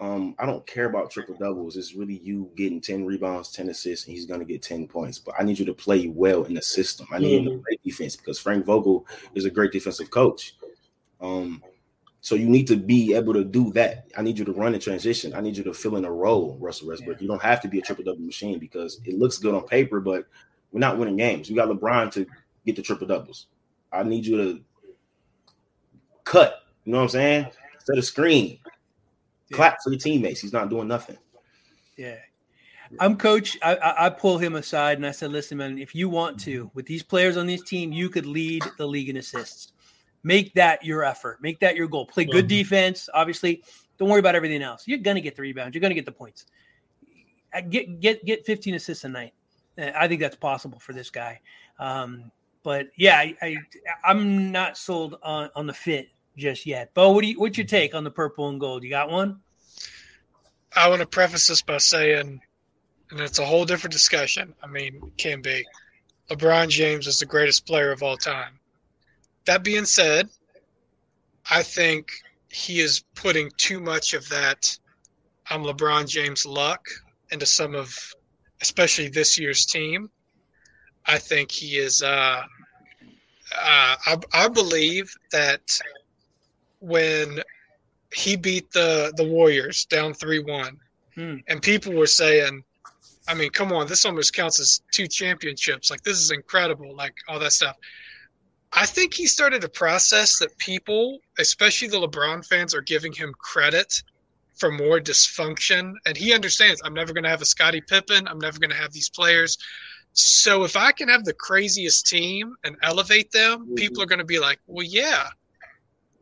[0.00, 1.76] um, I don't care about triple doubles.
[1.76, 5.18] It's really you getting ten rebounds, ten assists, and he's going to get ten points.
[5.18, 7.06] But I need you to play well in the system.
[7.12, 10.56] I need you to play defense because Frank Vogel is a great defensive coach.
[11.20, 11.62] Um,
[12.20, 14.06] so you need to be able to do that.
[14.16, 15.34] I need you to run in transition.
[15.34, 17.20] I need you to fill in a role, Russell Westbrook.
[17.20, 20.00] You don't have to be a triple double machine because it looks good on paper,
[20.00, 20.26] but
[20.74, 21.48] we're not winning games.
[21.48, 22.26] We got LeBron to
[22.66, 23.46] get the triple doubles.
[23.92, 24.60] I need you to
[26.24, 26.64] cut.
[26.84, 27.46] You know what I'm saying?
[27.78, 28.58] Set a screen.
[29.52, 30.40] Clap for your teammates.
[30.40, 31.16] He's not doing nothing.
[31.96, 32.16] Yeah.
[32.98, 33.56] I'm coach.
[33.62, 36.64] I, I, I pull him aside and I said, listen, man, if you want to,
[36.64, 36.74] mm-hmm.
[36.74, 39.72] with these players on this team, you could lead the league in assists.
[40.24, 41.40] Make that your effort.
[41.40, 42.06] Make that your goal.
[42.06, 42.48] Play good mm-hmm.
[42.48, 43.08] defense.
[43.14, 43.62] Obviously,
[43.96, 44.88] don't worry about everything else.
[44.88, 45.74] You're gonna get the rebounds.
[45.74, 46.46] You're gonna get the points.
[47.68, 49.34] Get get get 15 assists a night.
[49.78, 51.40] I think that's possible for this guy.
[51.78, 52.30] Um,
[52.62, 53.56] but yeah, I, I
[54.04, 56.94] I'm not sold on on the fit just yet.
[56.94, 58.84] Beau, what do you what's your take on the purple and gold?
[58.84, 59.40] You got one?
[60.74, 62.40] I want to preface this by saying,
[63.10, 64.54] and it's a whole different discussion.
[64.62, 65.64] I mean, it can be.
[66.30, 68.58] LeBron James is the greatest player of all time.
[69.44, 70.28] That being said,
[71.48, 72.10] I think
[72.48, 74.78] he is putting too much of that
[75.50, 76.88] I'm LeBron James luck
[77.30, 77.94] into some of,
[78.60, 80.10] especially this year's team.
[81.06, 82.02] I think he is.
[82.02, 82.42] Uh,
[83.56, 85.78] uh, I, I believe that
[86.80, 87.40] when
[88.12, 90.78] he beat the the Warriors down three one,
[91.14, 91.36] Hmm.
[91.46, 92.64] and people were saying,
[93.28, 95.90] "I mean, come on, this almost counts as two championships.
[95.90, 96.94] Like this is incredible.
[96.96, 97.76] Like all that stuff."
[98.72, 103.32] I think he started a process that people, especially the LeBron fans, are giving him
[103.38, 104.02] credit
[104.54, 106.80] for more dysfunction, and he understands.
[106.84, 108.28] I'm never going to have a Scottie Pippen.
[108.28, 109.58] I'm never going to have these players.
[110.12, 114.24] So if I can have the craziest team and elevate them, people are going to
[114.24, 115.28] be like, "Well, yeah."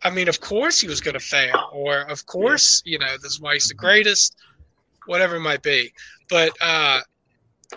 [0.04, 3.32] I mean, of course he was going to fail, or of course, you know, this
[3.32, 4.36] is why he's the greatest,
[5.06, 5.92] whatever it might be.
[6.28, 7.00] But uh,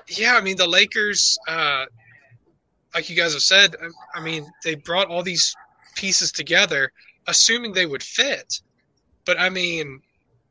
[0.08, 1.86] yeah, I mean, the Lakers, uh,
[2.94, 5.56] like you guys have said, I, I mean, they brought all these
[5.96, 6.92] pieces together,
[7.28, 8.62] assuming they would fit.
[9.26, 10.02] But I mean,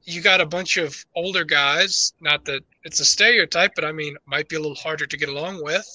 [0.05, 2.13] you got a bunch of older guys.
[2.21, 5.29] Not that it's a stereotype, but I mean, might be a little harder to get
[5.29, 5.87] along with.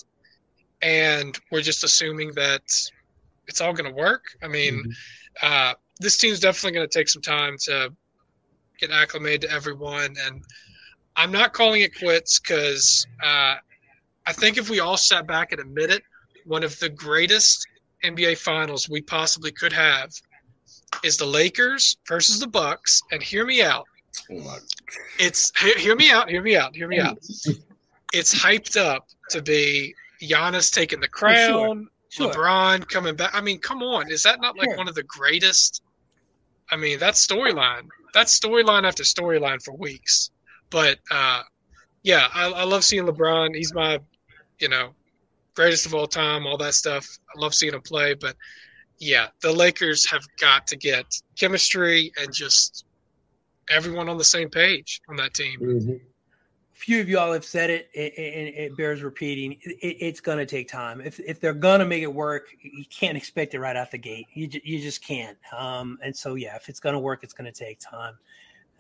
[0.81, 2.63] And we're just assuming that
[3.47, 4.23] it's all going to work.
[4.41, 4.83] I mean,
[5.41, 7.93] uh, this team's definitely going to take some time to
[8.79, 10.15] get acclimated to everyone.
[10.25, 10.43] And
[11.15, 13.55] I'm not calling it quits because uh,
[14.25, 16.03] I think if we all sat back and admit it,
[16.45, 17.67] one of the greatest
[18.03, 20.11] NBA finals we possibly could have
[21.03, 23.01] is the Lakers versus the Bucks.
[23.11, 23.85] And hear me out.
[24.31, 24.57] Oh my
[25.19, 26.29] It's hear, hear me out.
[26.29, 26.75] Hear me out.
[26.75, 27.17] Hear me out.
[28.13, 32.31] It's hyped up to be Giannis taking the crown, Sure.
[32.31, 33.31] LeBron coming back.
[33.33, 34.11] I mean, come on.
[34.11, 34.77] Is that not like Sure.
[34.77, 35.83] one of the greatest?
[36.71, 37.87] I mean, that's storyline.
[38.13, 40.31] That's storyline after storyline for weeks.
[40.71, 41.43] But uh,
[42.03, 43.55] yeah, I, I love seeing LeBron.
[43.55, 43.99] He's my,
[44.59, 44.95] you know,
[45.55, 47.07] greatest of all time, all that stuff.
[47.35, 48.15] I love seeing him play.
[48.15, 48.35] But
[48.97, 51.05] yeah, the Lakers have got to get
[51.37, 52.85] chemistry and just
[53.69, 55.99] everyone on the same page on that team.
[56.73, 59.57] A few of y'all have said it, and it, it bears repeating.
[59.61, 61.01] It, it's going to take time.
[61.01, 63.97] If if they're going to make it work, you can't expect it right out the
[63.97, 64.27] gate.
[64.33, 65.37] You you just can't.
[65.57, 68.15] Um, and so yeah, if it's going to work, it's going to take time.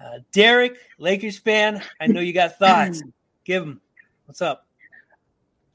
[0.01, 3.03] Uh, Derek, Lakers fan, I know you got thoughts.
[3.43, 3.81] Give them.
[4.25, 4.65] What's up?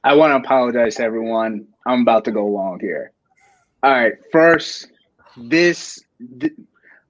[0.03, 1.67] I want to apologize to everyone.
[1.87, 3.13] I'm about to go long here.
[3.83, 4.89] All right, first,
[5.37, 6.03] this
[6.41, 6.53] th-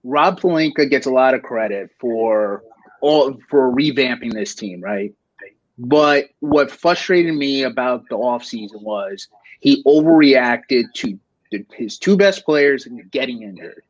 [0.05, 2.62] Rob Pelinka gets a lot of credit for
[3.00, 5.14] all for revamping this team, right?
[5.78, 9.28] But what frustrated me about the offseason was
[9.61, 11.18] he overreacted to
[11.72, 13.82] his two best players getting injured.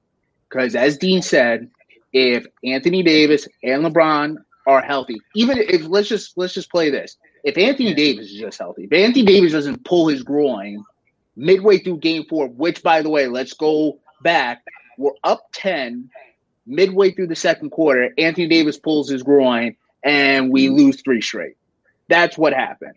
[0.48, 1.70] Because as Dean said,
[2.12, 4.36] if Anthony Davis and LeBron
[4.66, 7.16] are healthy, even if let's just let's just play this.
[7.42, 10.82] If Anthony Davis is just healthy, if Anthony Davis doesn't pull his groin
[11.36, 14.62] midway through game four, which by the way, let's go back.
[14.98, 16.10] We're up 10
[16.66, 18.10] midway through the second quarter.
[18.18, 20.76] Anthony Davis pulls his groin and we mm-hmm.
[20.76, 21.56] lose three straight.
[22.08, 22.94] That's what happened.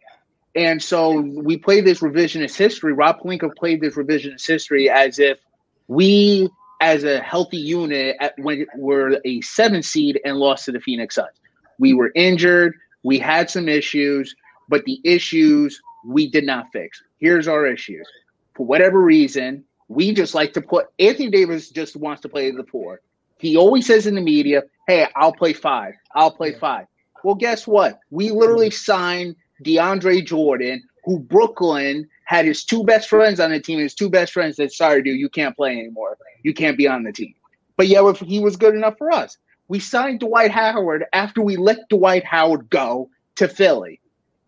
[0.55, 2.93] And so we play this revisionist history.
[2.93, 5.39] Rob Pelinka played this revisionist history as if
[5.87, 6.49] we,
[6.81, 11.15] as a healthy unit, at, when were a seven seed and lost to the Phoenix
[11.15, 11.29] Suns.
[11.77, 12.75] We were injured.
[13.03, 14.35] We had some issues,
[14.67, 17.03] but the issues we did not fix.
[17.19, 18.07] Here's our issues.
[18.55, 22.63] For whatever reason, we just like to put Anthony Davis just wants to play the
[22.63, 23.01] four.
[23.39, 25.93] He always says in the media, Hey, I'll play five.
[26.15, 26.87] I'll play five.
[27.23, 27.99] Well, guess what?
[28.09, 33.79] We literally signed DeAndre Jordan, who Brooklyn had his two best friends on the team.
[33.79, 36.17] His two best friends said, "Sorry, dude, you can't play anymore.
[36.43, 37.33] You can't be on the team."
[37.75, 39.37] But yeah, if he was good enough for us.
[39.69, 43.99] We signed Dwight Howard after we let Dwight Howard go to Philly.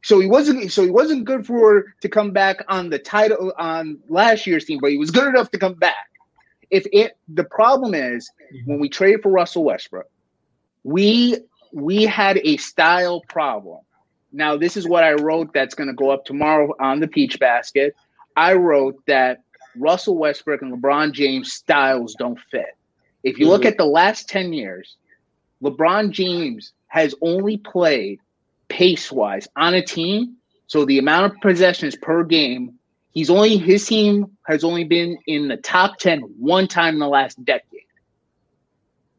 [0.01, 3.99] So he wasn't so he wasn't good for to come back on the title on
[4.07, 6.09] last year's team, but he was good enough to come back.
[6.69, 8.69] If it the problem is mm-hmm.
[8.69, 10.09] when we traded for Russell Westbrook,
[10.83, 11.37] we
[11.73, 13.79] we had a style problem.
[14.31, 17.39] Now this is what I wrote that's going to go up tomorrow on the Peach
[17.39, 17.95] Basket.
[18.37, 19.43] I wrote that
[19.75, 22.77] Russell Westbrook and LeBron James styles don't fit.
[23.23, 23.69] If you look mm-hmm.
[23.69, 24.95] at the last 10 years,
[25.61, 28.19] LeBron James has only played
[28.69, 30.35] pace wise on a team.
[30.67, 32.75] So the amount of possessions per game,
[33.11, 37.07] he's only his team has only been in the top 10 one time in the
[37.07, 37.81] last decade.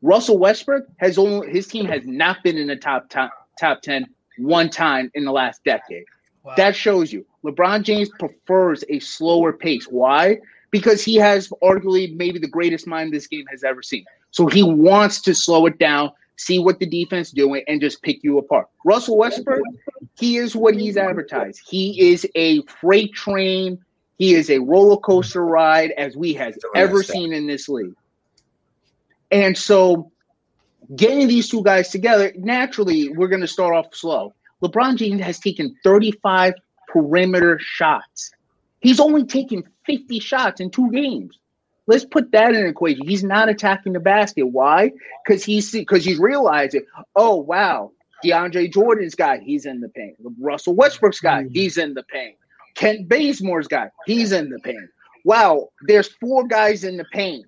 [0.03, 4.07] Russell Westbrook has only his team has not been in the top top, top 10
[4.39, 6.05] one time in the last decade.
[6.43, 6.55] Wow.
[6.57, 9.87] That shows you LeBron James prefers a slower pace.
[9.87, 10.39] Why?
[10.71, 14.05] Because he has arguably maybe the greatest mind this game has ever seen.
[14.31, 18.23] So he wants to slow it down, see what the defense doing, and just pick
[18.23, 18.69] you apart.
[18.85, 19.63] Russell Westbrook,
[20.19, 21.61] he is what he's advertised.
[21.69, 23.79] He is a freight train.
[24.19, 27.95] He is a roller coaster ride as we has ever seen in this league.
[29.31, 30.11] And so
[30.97, 34.35] getting these two guys together, naturally, we're going to start off slow.
[34.63, 36.55] LeBron James has taken 35
[36.89, 38.31] perimeter shots.
[38.81, 41.39] He's only taken 50 shots in two games.
[41.91, 43.05] Let's put that in an equation.
[43.05, 44.47] He's not attacking the basket.
[44.47, 44.93] Why?
[45.27, 46.83] Because he's because he's realizing,
[47.17, 47.91] oh wow,
[48.25, 50.15] DeAndre Jordan's guy, he's in the paint.
[50.39, 51.53] Russell Westbrook's guy, mm-hmm.
[51.53, 52.37] he's in the paint.
[52.77, 54.89] Kent Bazemore's guy, he's in the paint.
[55.25, 57.47] Wow, there's four guys in the paint.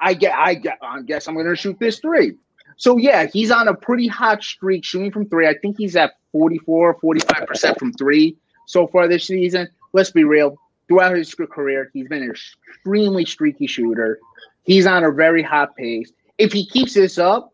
[0.00, 2.32] I get, I get, I guess I'm going to shoot this three.
[2.78, 5.46] So yeah, he's on a pretty hot streak shooting from three.
[5.46, 9.68] I think he's at 44, 45% from three so far this season.
[9.92, 10.58] Let's be real.
[10.88, 14.18] Throughout his career, he's been an extremely streaky shooter.
[14.64, 16.10] He's on a very hot pace.
[16.38, 17.52] If he keeps this up,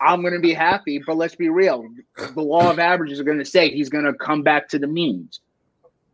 [0.00, 1.02] I'm going to be happy.
[1.04, 1.86] But let's be real.
[2.16, 4.86] The law of averages are going to say he's going to come back to the
[4.86, 5.40] means.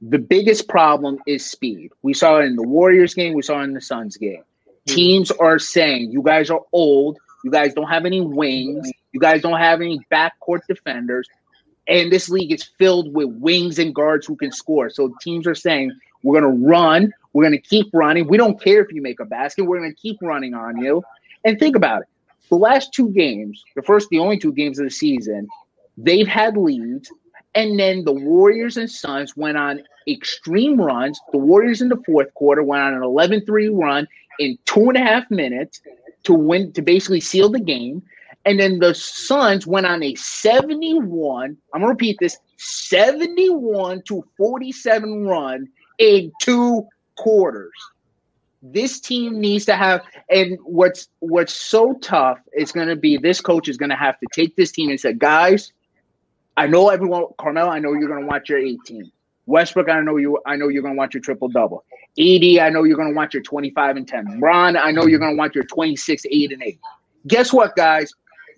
[0.02, 1.92] The biggest problem is speed.
[2.02, 3.34] We saw it in the Warriors game.
[3.34, 4.42] We saw it in the Suns game.
[4.88, 4.94] Hmm.
[4.94, 7.18] Teams are saying, you guys are old.
[7.44, 8.90] You guys don't have any wings.
[9.12, 11.28] You guys don't have any backcourt defenders.
[11.88, 14.90] And this league is filled with wings and guards who can score.
[14.90, 15.92] So teams are saying,
[16.26, 17.12] we're going to run.
[17.32, 18.26] We're going to keep running.
[18.26, 19.62] We don't care if you make a basket.
[19.62, 21.04] We're going to keep running on you.
[21.44, 22.08] And think about it.
[22.50, 25.46] The last two games, the first, the only two games of the season,
[25.96, 27.12] they've had leads.
[27.54, 31.20] And then the Warriors and Suns went on extreme runs.
[31.30, 34.08] The Warriors in the fourth quarter went on an 11 3 run
[34.40, 35.80] in two and a half minutes
[36.24, 38.02] to win, to basically seal the game.
[38.44, 44.24] And then the Suns went on a 71, I'm going to repeat this 71 to
[44.36, 45.68] 47 run
[45.98, 46.86] in two
[47.16, 47.72] quarters.
[48.62, 53.40] This team needs to have, and what's what's so tough is going to be this
[53.40, 55.72] coach is going to have to take this team and say, guys,
[56.56, 59.10] I know everyone, Carmelo, I know you're going to watch your 18.
[59.46, 60.38] Westbrook, I know you.
[60.44, 61.84] I know you're going to want your triple double.
[62.18, 64.40] AD, I know you're going to want your 25 and 10.
[64.40, 66.80] Bron, I know you're going to want your 26, 8 and 8.
[67.28, 68.12] Guess what, guys?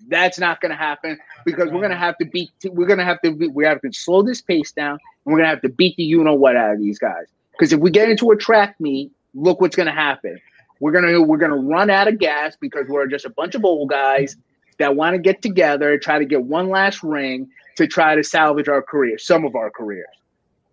[0.07, 2.51] That's not going to happen because we're going to have to beat.
[2.63, 3.31] We're going to have to.
[3.31, 6.03] We have to slow this pace down, and we're going to have to beat the
[6.03, 7.25] you know what out of these guys.
[7.51, 10.39] Because if we get into a track meet, look what's going to happen.
[10.79, 13.89] We're gonna we're gonna run out of gas because we're just a bunch of old
[13.89, 14.37] guys
[14.77, 18.69] that want to get together, try to get one last ring to try to salvage
[18.69, 20.07] our career, some of our careers.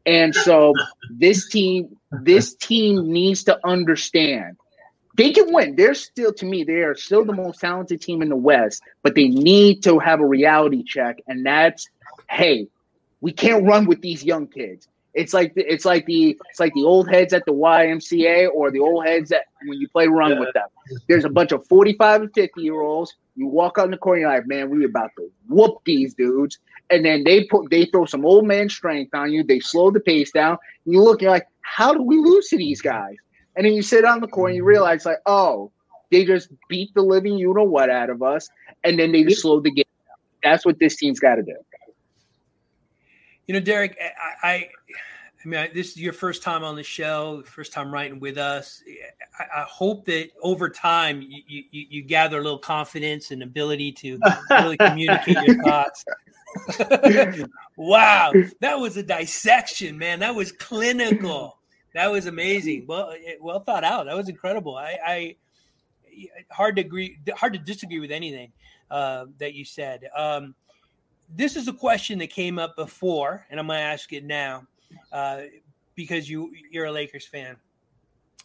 [0.06, 0.72] And so
[1.10, 4.56] this team, this team needs to understand
[5.16, 5.76] they can win.
[5.76, 9.14] They're still, to me, they are still the most talented team in the West, but
[9.14, 11.88] they need to have a reality check, and that's,
[12.30, 12.68] hey,
[13.20, 14.88] we can't run with these young kids.
[15.14, 18.70] It's like the, it's like the it's like the old heads at the YMCA or
[18.70, 20.68] the old heads that when you play run with them.
[21.08, 23.14] There's a bunch of 45 and 50 year olds.
[23.34, 26.58] You walk out in the corner, you're like, man, we about to whoop these dudes.
[26.90, 29.42] And then they put they throw some old man strength on you.
[29.42, 30.58] They slow the pace down.
[30.84, 33.16] You look, you're like, how do we lose to these guys?
[33.56, 34.68] And then you sit on the corner, and you mm-hmm.
[34.68, 35.72] realize like, oh,
[36.10, 38.48] they just beat the living you know what out of us,
[38.84, 39.84] and then they just slowed the game.
[40.06, 40.16] Down.
[40.42, 41.56] That's what this team's got to do.
[43.46, 43.96] You know, Derek,
[44.42, 44.68] I, I,
[45.46, 48.36] I mean, I, this is your first time on the show, first time writing with
[48.36, 48.82] us.
[49.38, 53.92] I, I hope that over time you, you, you, gather a little confidence and ability
[53.92, 54.18] to
[54.50, 56.04] really communicate your thoughts.
[57.76, 60.18] wow, that was a dissection, man.
[60.18, 61.55] That was clinical.
[61.96, 62.84] That was amazing.
[62.86, 64.04] Well, well thought out.
[64.04, 64.76] That was incredible.
[64.76, 65.36] I, I
[66.50, 68.52] hard to agree, hard to disagree with anything
[68.90, 70.10] uh, that you said.
[70.14, 70.54] Um,
[71.34, 74.66] this is a question that came up before, and I'm going to ask it now
[75.10, 75.44] uh,
[75.94, 77.56] because you you're a Lakers fan.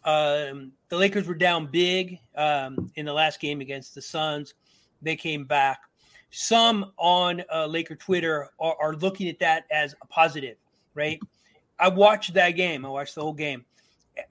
[0.06, 4.54] Um, the Lakers were down big um, in the last game against the Suns.
[5.02, 5.82] They came back.
[6.30, 10.56] Some on uh, Laker Twitter are, are looking at that as a positive,
[10.96, 11.20] right?
[11.82, 12.86] I watched that game.
[12.86, 13.66] I watched the whole game.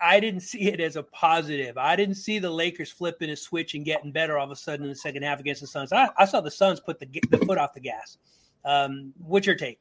[0.00, 1.76] I didn't see it as a positive.
[1.76, 4.84] I didn't see the Lakers flipping a switch and getting better all of a sudden
[4.84, 5.92] in the second half against the Suns.
[5.92, 8.18] I, I saw the Suns put the, the foot off the gas.
[8.64, 9.80] Um, what's your take?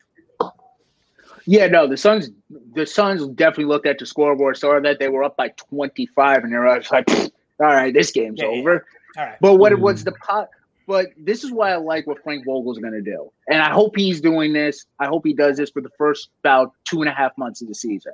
[1.45, 2.29] Yeah, no, the Suns.
[2.73, 6.43] The Suns definitely looked at the scoreboard, saw that they were up by twenty five,
[6.43, 8.59] and they were like, "All right, this game's Yeah, yeah.
[8.59, 8.85] over."
[9.17, 9.37] All right.
[9.41, 10.49] But what it was the pot.
[10.89, 13.95] But this is why I like what Frank Vogel's going to do, and I hope
[13.95, 14.87] he's doing this.
[14.99, 17.67] I hope he does this for the first about two and a half months of
[17.67, 18.13] the season.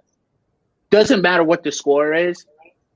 [0.89, 2.45] Doesn't matter what the score is.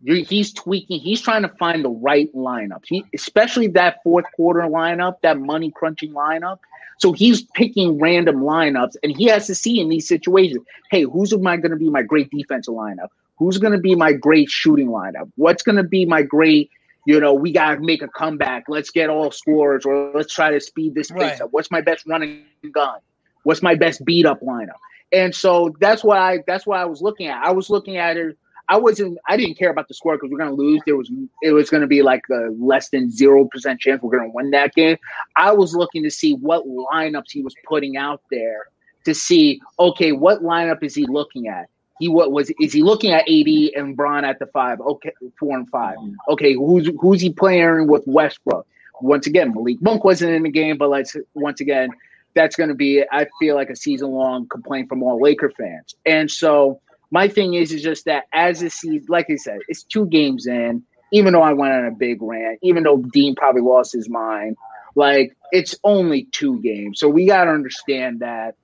[0.04, 1.00] He's tweaking.
[1.00, 2.82] He's trying to find the right lineup.
[2.84, 6.60] He, especially that fourth quarter lineup, that money crunching lineup.
[6.98, 10.62] So he's picking random lineups, and he has to see in these situations.
[10.92, 13.08] Hey, who's am I going to be my great defensive lineup?
[13.38, 15.32] Who's going to be my great shooting lineup?
[15.38, 16.70] What's going to be my great
[17.10, 18.66] you know, we got to make a comeback.
[18.68, 21.42] Let's get all scores, or let's try to speed this pace Right.
[21.42, 21.50] up.
[21.50, 23.00] What's my best running gun?
[23.46, 24.78] What's my best beat up lineup?
[25.12, 27.44] And so that's why I that's why I was looking at.
[27.44, 28.38] I was looking at it.
[28.70, 29.18] I wasn't.
[29.28, 30.82] I didn't care about the score because we're going to lose.
[30.86, 34.16] There was it was going to be like a less than zero percent chance we're
[34.16, 34.98] going to win that game.
[35.36, 38.68] I was looking to see what lineups he was putting out there
[39.06, 39.60] to see.
[39.80, 41.70] Okay, what lineup is he looking at?
[42.00, 44.80] He what was is he looking at AD and Bron at the five?
[44.80, 45.98] Okay, four and five.
[46.30, 48.66] Okay, who's who's he playing with Westbrook?
[49.02, 51.90] Once again, Malik Monk wasn't in the game, but let's once again,
[52.34, 55.96] that's going to be I feel like a season long complaint from all Laker fans.
[56.06, 56.80] And so
[57.12, 60.48] my thing is is just that as a season, like I said, it's two games
[60.48, 60.84] in.
[61.12, 64.58] Even though I went on a big rant, even though Dean probably lost his mind,
[64.94, 68.56] like it's only two games, so we got to understand that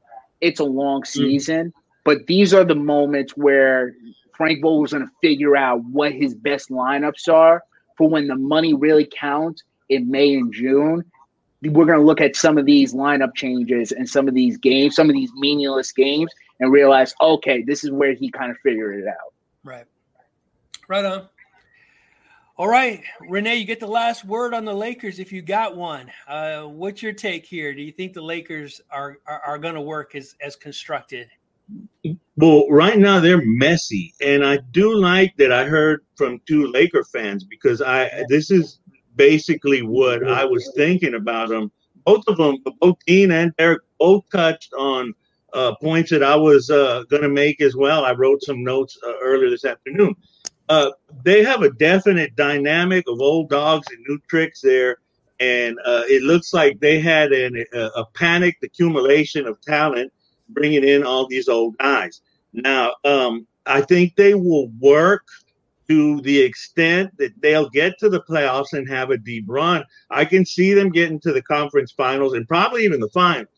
[0.41, 1.23] it's a long mm-hmm.
[1.23, 1.73] season.
[2.05, 3.95] But these are the moments where
[4.37, 7.63] Frank Vogel's going to figure out what his best lineups are
[7.97, 11.03] for when the money really counts in May and June.
[11.63, 14.95] We're going to look at some of these lineup changes and some of these games,
[14.95, 18.99] some of these meaningless games, and realize, okay, this is where he kind of figured
[18.99, 19.33] it out.
[19.63, 19.85] Right.
[20.87, 21.27] Right on.
[22.57, 26.09] All right, Rene, you get the last word on the Lakers if you got one.
[26.25, 27.73] Uh, what's your take here?
[27.73, 31.27] Do you think the Lakers are are, are going to work as as constructed?
[32.37, 35.51] Well, right now they're messy, and I do like that.
[35.51, 38.79] I heard from two Laker fans because I this is
[39.15, 41.71] basically what I was thinking about them.
[42.05, 45.13] Both of them, both Dean and Derek, both touched on
[45.53, 48.05] uh, points that I was uh, going to make as well.
[48.05, 50.15] I wrote some notes uh, earlier this afternoon.
[50.67, 50.91] Uh,
[51.23, 54.97] they have a definite dynamic of old dogs and new tricks there,
[55.39, 60.11] and uh, it looks like they had an, a, a panicked accumulation of talent
[60.49, 62.21] bringing in all these old guys.
[62.53, 65.25] Now, um, I think they will work
[65.87, 69.83] to the extent that they'll get to the playoffs and have a deep run.
[70.09, 73.49] I can see them getting to the conference finals and probably even the finals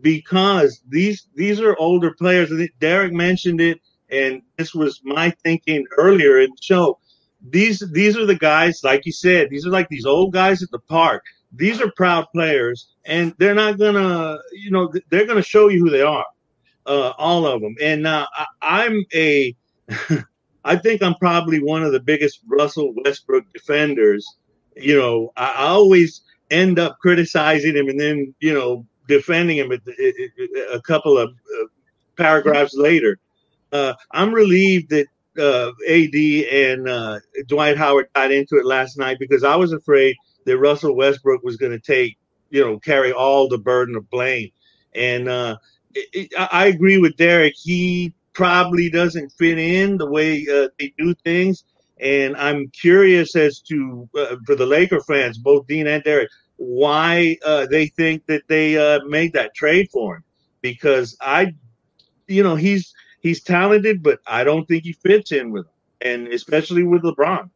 [0.00, 2.52] because these these are older players.
[2.80, 3.80] Derek mentioned it,
[4.10, 6.98] and this was my thinking earlier in the show.
[7.50, 10.70] These these are the guys, like you said, these are like these old guys at
[10.70, 11.22] the park.
[11.52, 15.90] These are proud players, and they're not gonna, you know, they're gonna show you who
[15.90, 16.26] they are,
[16.86, 17.76] uh, all of them.
[17.80, 19.56] And now I, I'm a,
[20.64, 24.26] I think I'm probably one of the biggest Russell Westbrook defenders.
[24.76, 29.72] You know, I, I always end up criticizing him and then, you know, defending him
[29.72, 31.66] a, a couple of uh,
[32.16, 33.18] paragraphs later.
[33.72, 35.06] Uh, I'm relieved that
[35.38, 40.16] uh, AD and uh, Dwight Howard got into it last night because I was afraid
[40.44, 42.16] that Russell Westbrook was going to take,
[42.50, 44.50] you know, carry all the burden of blame.
[44.94, 45.56] And uh,
[45.94, 47.54] it, I agree with Derek.
[47.56, 51.64] He probably doesn't fit in the way uh, they do things.
[52.00, 57.36] And I'm curious as to, uh, for the Laker fans, both Dean and Derek, why
[57.44, 60.24] uh, they think that they uh, made that trade for him.
[60.60, 61.54] Because I,
[62.26, 66.28] you know, he's he's talented, but I don't think he fits in with them, and
[66.28, 67.50] especially with LeBron.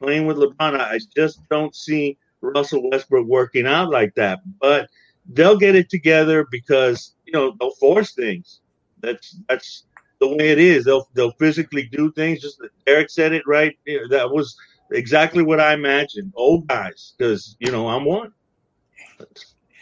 [0.00, 4.40] Playing with LeBron, I just don't see Russell Westbrook working out like that.
[4.60, 4.88] But
[5.32, 8.60] they'll get it together because you know they'll force things.
[9.00, 9.84] That's that's
[10.20, 10.84] the way it is.
[10.84, 12.40] They'll they'll physically do things.
[12.40, 13.76] Just Eric said it right.
[14.10, 14.56] That was
[14.90, 16.32] exactly what I imagined.
[16.36, 18.32] Old guys, because you know I'm one.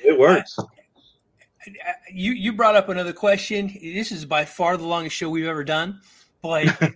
[0.05, 0.57] It works.
[2.11, 3.77] You you brought up another question.
[3.83, 6.01] This is by far the longest show we've ever done,
[6.43, 6.95] but I,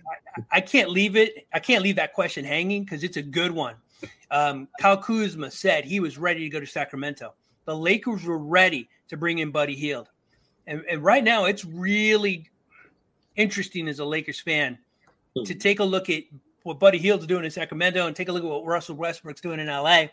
[0.51, 1.47] I can't leave it.
[1.53, 3.75] I can't leave that question hanging because it's a good one.
[4.31, 7.33] Um, Kyle Kuzma said he was ready to go to Sacramento.
[7.65, 10.09] The Lakers were ready to bring in Buddy Hield.
[10.67, 12.49] And, and right now, it's really
[13.35, 14.77] interesting as a Lakers fan
[15.45, 16.23] to take a look at
[16.63, 19.59] what Buddy Hield's doing in Sacramento and take a look at what Russell Westbrook's doing
[19.59, 20.05] in LA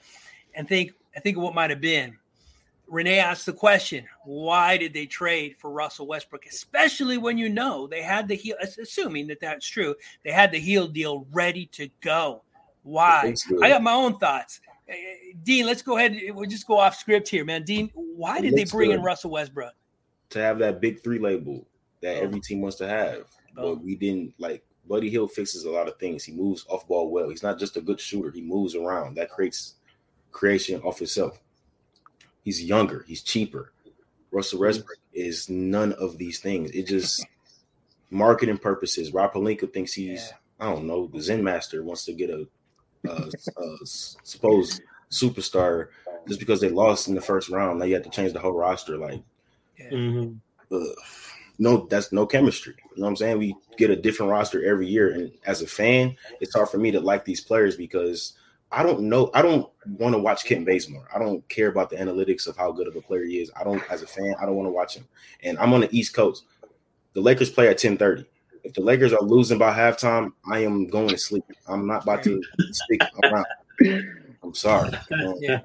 [0.55, 2.16] and think I think of what might have been.
[2.88, 7.86] Rene asked the question, why did they trade for Russell Westbrook, especially when you know
[7.86, 9.94] they had the Hield, assuming that that's true,
[10.24, 12.42] they had the Hield deal ready to go.
[12.82, 13.34] Why?
[13.62, 14.61] I got my own thoughts.
[14.90, 14.94] Uh,
[15.42, 16.14] Dean, let's go ahead.
[16.14, 17.62] Eh, we'll just go off script here, man.
[17.62, 18.98] Dean, why did they bring good.
[18.98, 19.72] in Russell Westbrook?
[20.33, 21.66] To have that big three label
[22.01, 22.22] that oh.
[22.22, 23.24] every team wants to have.
[23.57, 23.74] Oh.
[23.74, 26.24] But we didn't like Buddy Hield fixes a lot of things.
[26.24, 27.30] He moves off ball well.
[27.30, 28.30] He's not just a good shooter.
[28.30, 29.16] He moves around.
[29.16, 29.74] That creates
[30.33, 31.39] creation off himself.
[32.43, 33.05] He's younger.
[33.07, 33.72] He's cheaper.
[34.30, 34.66] Russell mm-hmm.
[34.66, 36.70] Westbrook is none of these things.
[36.72, 37.24] It just
[38.11, 39.12] marketing purposes.
[39.12, 40.37] Rob Pelinka thinks he's yeah.
[40.59, 42.47] I don't know the Zen master wants to get a,
[43.09, 44.80] a, a supposed
[45.11, 45.89] superstar
[46.28, 47.78] just because they lost in the first round.
[47.78, 48.97] Now you have to change the whole roster.
[48.97, 49.22] Like,
[49.91, 49.99] yeah.
[49.99, 50.85] mm-hmm.
[51.59, 52.74] no, that's no chemistry.
[52.95, 53.39] You know what I'm saying?
[53.39, 56.91] We get a different roster every year, and as a fan, it's hard for me
[56.91, 58.35] to like these players because
[58.72, 59.30] I don't know.
[59.35, 59.68] I don't
[59.99, 61.07] want to watch Kent Bazemore.
[61.14, 63.51] I don't care about the analytics of how good of a player he is.
[63.55, 65.07] I don't, as a fan, I don't want to watch him.
[65.43, 66.45] And I'm on the East Coast.
[67.12, 68.24] The Lakers play at 10:30.
[68.64, 71.45] If the Lakers are losing by halftime, I am going to sleep.
[71.68, 73.45] I'm not about to stick around.
[74.43, 74.91] I'm sorry.
[75.12, 75.61] Um, yeah.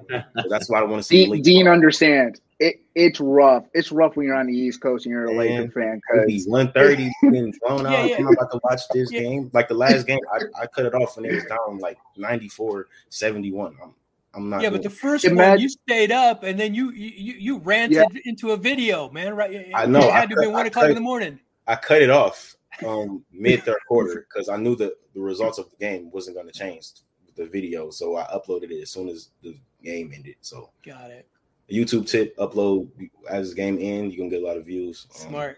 [0.48, 1.26] That's why I want to see.
[1.26, 2.40] Dean, Dean understand.
[2.60, 3.66] It, it's rough.
[3.72, 6.00] It's rough when you're on the East Coast and you're a Lakers fan.
[6.12, 7.92] Because one thirty being thrown out.
[7.92, 8.16] yeah, yeah.
[8.18, 9.20] I'm about to watch this yeah.
[9.20, 9.50] game.
[9.52, 12.88] Like the last game, I, I cut it off when it was down like 94,
[13.10, 13.76] 71.
[13.80, 13.94] I'm,
[14.34, 14.62] I'm not.
[14.62, 17.98] Yeah, but the first Imagine, one you stayed up and then you you you ranted
[18.12, 18.20] yeah.
[18.24, 19.34] into a video, man.
[19.34, 19.70] Right?
[19.74, 20.00] I know.
[20.00, 21.38] It had I to cut, be one o'clock in the morning.
[21.66, 22.56] I cut it off
[22.86, 26.48] um mid third quarter because I knew that the results of the game wasn't going
[26.48, 26.90] to change
[27.36, 30.36] the video, so I uploaded it as soon as the game ended.
[30.40, 31.28] So got it.
[31.70, 32.88] YouTube tip: upload
[33.28, 34.14] as the game ends.
[34.14, 35.06] You can get a lot of views.
[35.14, 35.50] Um, Smart.
[35.50, 35.56] Um,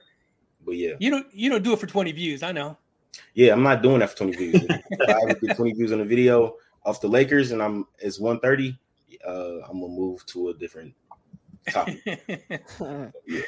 [0.67, 2.43] but yeah, you don't you don't do it for twenty views.
[2.43, 2.77] I know.
[3.35, 4.67] Yeah, I'm not doing that for twenty views.
[5.09, 8.79] I get twenty views on a video off the Lakers, and I'm it's one thirty.
[9.27, 10.95] Uh, I'm gonna move to a different
[11.69, 12.01] topic.
[12.07, 12.57] yeah.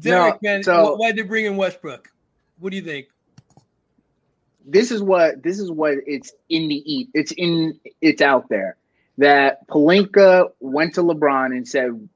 [0.00, 2.10] Derek, no, man, so, why did they bring in Westbrook?
[2.58, 3.06] What do you think?
[4.64, 7.08] This is what this is what it's in the eat.
[7.14, 8.76] It's in it's out there
[9.18, 12.08] that Pelinka went to LeBron and said,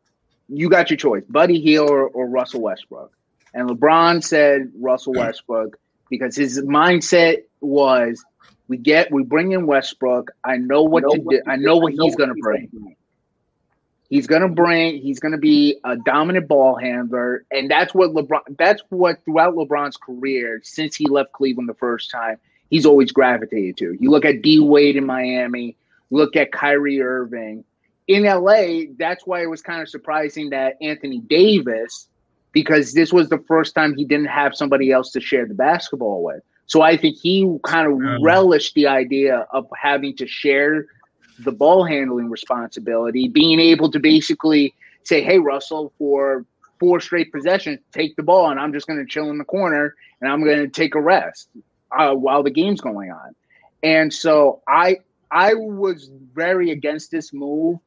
[0.48, 3.12] "You got your choice, Buddy Hield or, or Russell Westbrook."
[3.54, 5.78] And LeBron said Russell Westbrook
[6.08, 8.24] because his mindset was,
[8.68, 10.30] "We get, we bring in Westbrook.
[10.44, 11.42] I know what to do.
[11.46, 12.96] I know what he's going to bring.
[14.08, 14.98] He's going to bring.
[15.00, 18.56] He's going to be a dominant ball handler, and that's what LeBron.
[18.58, 22.38] That's what throughout LeBron's career since he left Cleveland the first time."
[22.68, 23.96] He's always gravitated to.
[23.98, 25.76] You look at D Wade in Miami
[26.10, 27.64] Look at Kyrie Irving.
[28.08, 32.08] In LA, that's why it was kind of surprising that Anthony Davis,
[32.52, 36.22] because this was the first time he didn't have somebody else to share the basketball
[36.22, 36.42] with.
[36.66, 40.86] So I think he kind of um, relished the idea of having to share
[41.40, 46.44] the ball handling responsibility, being able to basically say, "Hey, Russell, for
[46.78, 49.94] four straight possessions, take the ball, and I'm just going to chill in the corner
[50.20, 51.48] and I'm going to take a rest
[51.96, 53.34] uh, while the game's going on."
[53.82, 54.98] And so I
[55.30, 57.78] I was very against this move,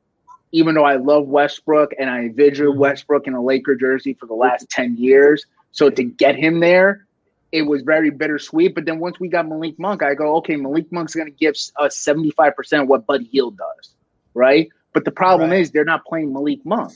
[0.52, 2.80] even though I love Westbrook and I envisioned mm-hmm.
[2.80, 5.46] Westbrook in a Laker jersey for the last 10 years.
[5.72, 7.06] So to get him there,
[7.52, 8.76] it was very bittersweet.
[8.76, 11.56] But then once we got Malik Monk, I go, okay, Malik Monk's going to give
[11.78, 13.96] us 75% of what Buddy Hield does,
[14.34, 14.70] right?
[14.94, 15.60] But the problem right.
[15.60, 16.94] is they're not playing Malik Monk.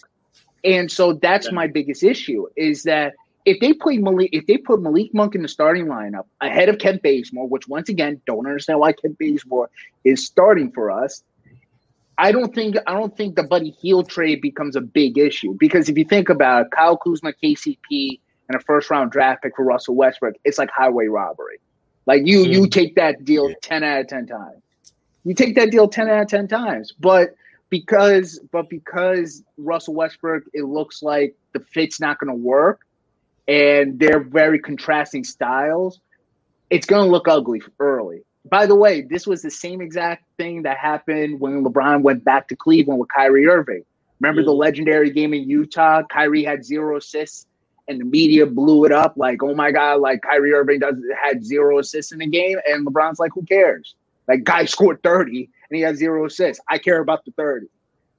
[0.64, 3.14] And so that's my biggest issue is that–
[3.48, 6.80] if they play Malik, if they put Malik Monk in the starting lineup ahead of
[6.80, 9.70] Kent Bazemore, which once again don't understand why Kent Bazemore
[10.04, 11.24] is starting for us,
[12.18, 15.88] I don't think I don't think the Buddy Hield trade becomes a big issue because
[15.88, 18.20] if you think about it, Kyle Kuzma, KCP,
[18.50, 21.62] and a first round draft pick for Russell Westbrook, it's like highway robbery.
[22.06, 22.52] Like you, mm.
[22.52, 24.62] you take that deal ten out of ten times.
[25.24, 27.34] You take that deal ten out of ten times, but
[27.70, 32.82] because but because Russell Westbrook, it looks like the fit's not going to work
[33.48, 36.00] and they're very contrasting styles,
[36.70, 38.24] it's going to look ugly early.
[38.50, 42.48] By the way, this was the same exact thing that happened when LeBron went back
[42.50, 43.84] to Cleveland with Kyrie Irving.
[44.20, 46.04] Remember the legendary game in Utah?
[46.04, 47.46] Kyrie had zero assists,
[47.88, 51.46] and the media blew it up like, "Oh my god!" Like Kyrie Irving does had
[51.46, 53.96] zero assists in the game, and LeBron's like, "Who cares?"
[54.28, 56.64] Like, guy scored thirty and he has zero assists.
[56.70, 57.68] I care about the thirty.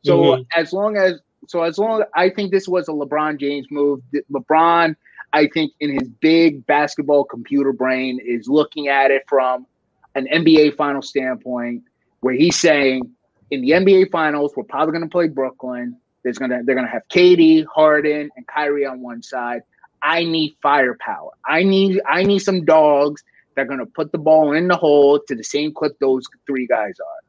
[0.05, 0.43] So mm-hmm.
[0.55, 4.01] as long as so as long I think this was a LeBron James move.
[4.31, 4.95] LeBron
[5.33, 9.66] I think in his big basketball computer brain is looking at it from
[10.14, 11.83] an NBA final standpoint
[12.20, 13.03] where he's saying
[13.51, 15.97] in the NBA Finals, we're probably going to play Brooklyn.
[16.24, 19.62] There's gonna they're gonna have KD, Harden, and Kyrie on one side.
[20.03, 21.31] I need firepower.
[21.47, 23.22] I need I need some dogs
[23.55, 26.66] that are gonna put the ball in the hole to the same clip those three
[26.66, 27.24] guys are.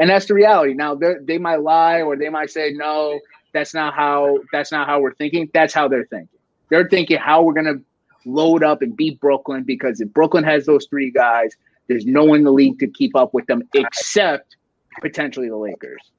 [0.00, 0.72] And that's the reality.
[0.74, 3.20] Now they might lie or they might say no,
[3.52, 5.50] that's not how that's not how we're thinking.
[5.52, 6.39] That's how they're thinking.
[6.70, 7.80] They're thinking how we're gonna
[8.24, 11.56] load up and beat Brooklyn because if Brooklyn has those three guys,
[11.88, 14.56] there's no one in the league to keep up with them except
[15.00, 16.12] potentially the Lakers.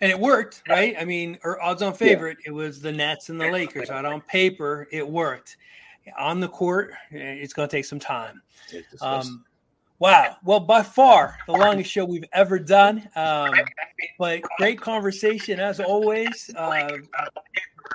[0.00, 0.96] And it worked, right?
[0.98, 2.50] I mean, or odds on favorite, yeah.
[2.50, 3.90] it was the Nets and the Lakers.
[3.90, 5.58] Out on paper, it worked.
[6.18, 8.40] On the court, it's going to take some time.
[9.02, 9.44] Um,
[9.98, 10.36] wow.
[10.42, 13.08] Well, by far the longest show we've ever done.
[13.14, 13.52] Um,
[14.18, 16.50] but great conversation as always.
[16.56, 16.88] Uh,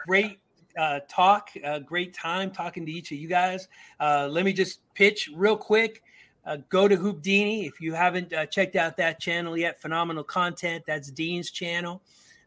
[0.08, 0.38] great
[0.78, 1.50] uh, talk.
[1.64, 3.68] Uh, great time talking to each of you guys.
[4.00, 6.02] Uh, let me just pitch real quick.
[6.46, 9.82] Uh, go to HoopDini if you haven't uh, checked out that channel yet.
[9.82, 10.84] Phenomenal content.
[10.86, 12.02] That's Dean's channel.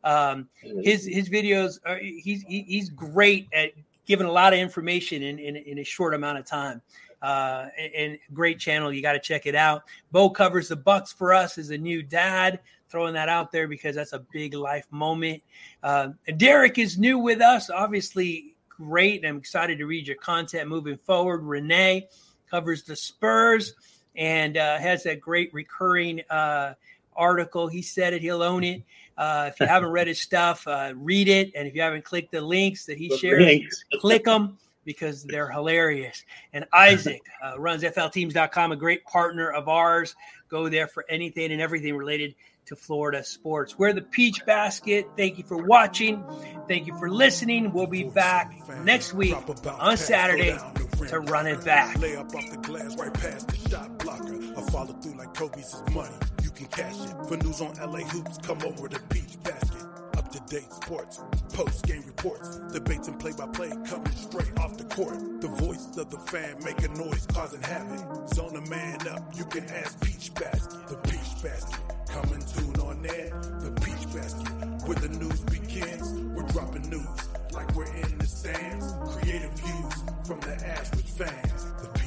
[0.04, 3.72] Um, his his videos are he's he's great at
[4.06, 6.80] giving a lot of information in in, in a short amount of time.
[7.20, 8.92] Uh, and, and great channel.
[8.92, 9.82] You got to check it out.
[10.12, 12.60] Beau covers the Bucks for us as a new dad.
[12.88, 15.42] Throwing that out there because that's a big life moment.
[15.82, 17.70] Uh, Derek is new with us.
[17.70, 19.24] Obviously, great.
[19.24, 21.42] I'm excited to read your content moving forward.
[21.42, 22.08] Rene
[22.50, 23.74] covers the Spurs
[24.16, 26.74] and uh, has that great recurring uh,
[27.14, 27.68] article.
[27.68, 28.82] He said it, he'll own it.
[29.16, 31.52] Uh, if you haven't read his stuff, uh, read it.
[31.54, 33.84] And if you haven't clicked the links that he the shares, links.
[34.00, 36.24] click them because they're hilarious.
[36.54, 40.16] And Isaac uh, runs FLTeams.com, a great partner of ours.
[40.48, 42.34] Go there for anything and everything related
[42.68, 43.78] to Florida sports.
[43.78, 45.06] We're the Peach Basket.
[45.16, 46.22] Thank you for watching.
[46.68, 47.72] Thank you for listening.
[47.72, 48.54] We'll be back
[48.84, 49.34] next week
[49.66, 50.58] on Saturday
[51.08, 51.98] to run it back.
[51.98, 54.38] Lay up off the glass right past the shot blocker.
[54.56, 56.14] I follow through like Kobe's money.
[56.42, 57.26] You can cash it.
[57.26, 59.86] For news on LA hoops, come over to Peach Basket.
[60.18, 61.22] Up to date sports,
[61.54, 65.40] post game reports, debates and play by play coming straight off the court.
[65.40, 68.28] The voice of the fan making noise, causing havoc.
[68.34, 70.88] Zone a man up, you can ask Peach Basket.
[70.88, 73.30] The Peach Basket, coming soon on air.
[73.60, 74.48] The Peach Basket,
[74.86, 76.12] where the news begins.
[76.34, 77.18] We're dropping news
[77.52, 78.94] like we're in the stands.
[79.14, 79.94] Creative views
[80.24, 81.64] from the average fans.
[81.82, 81.97] The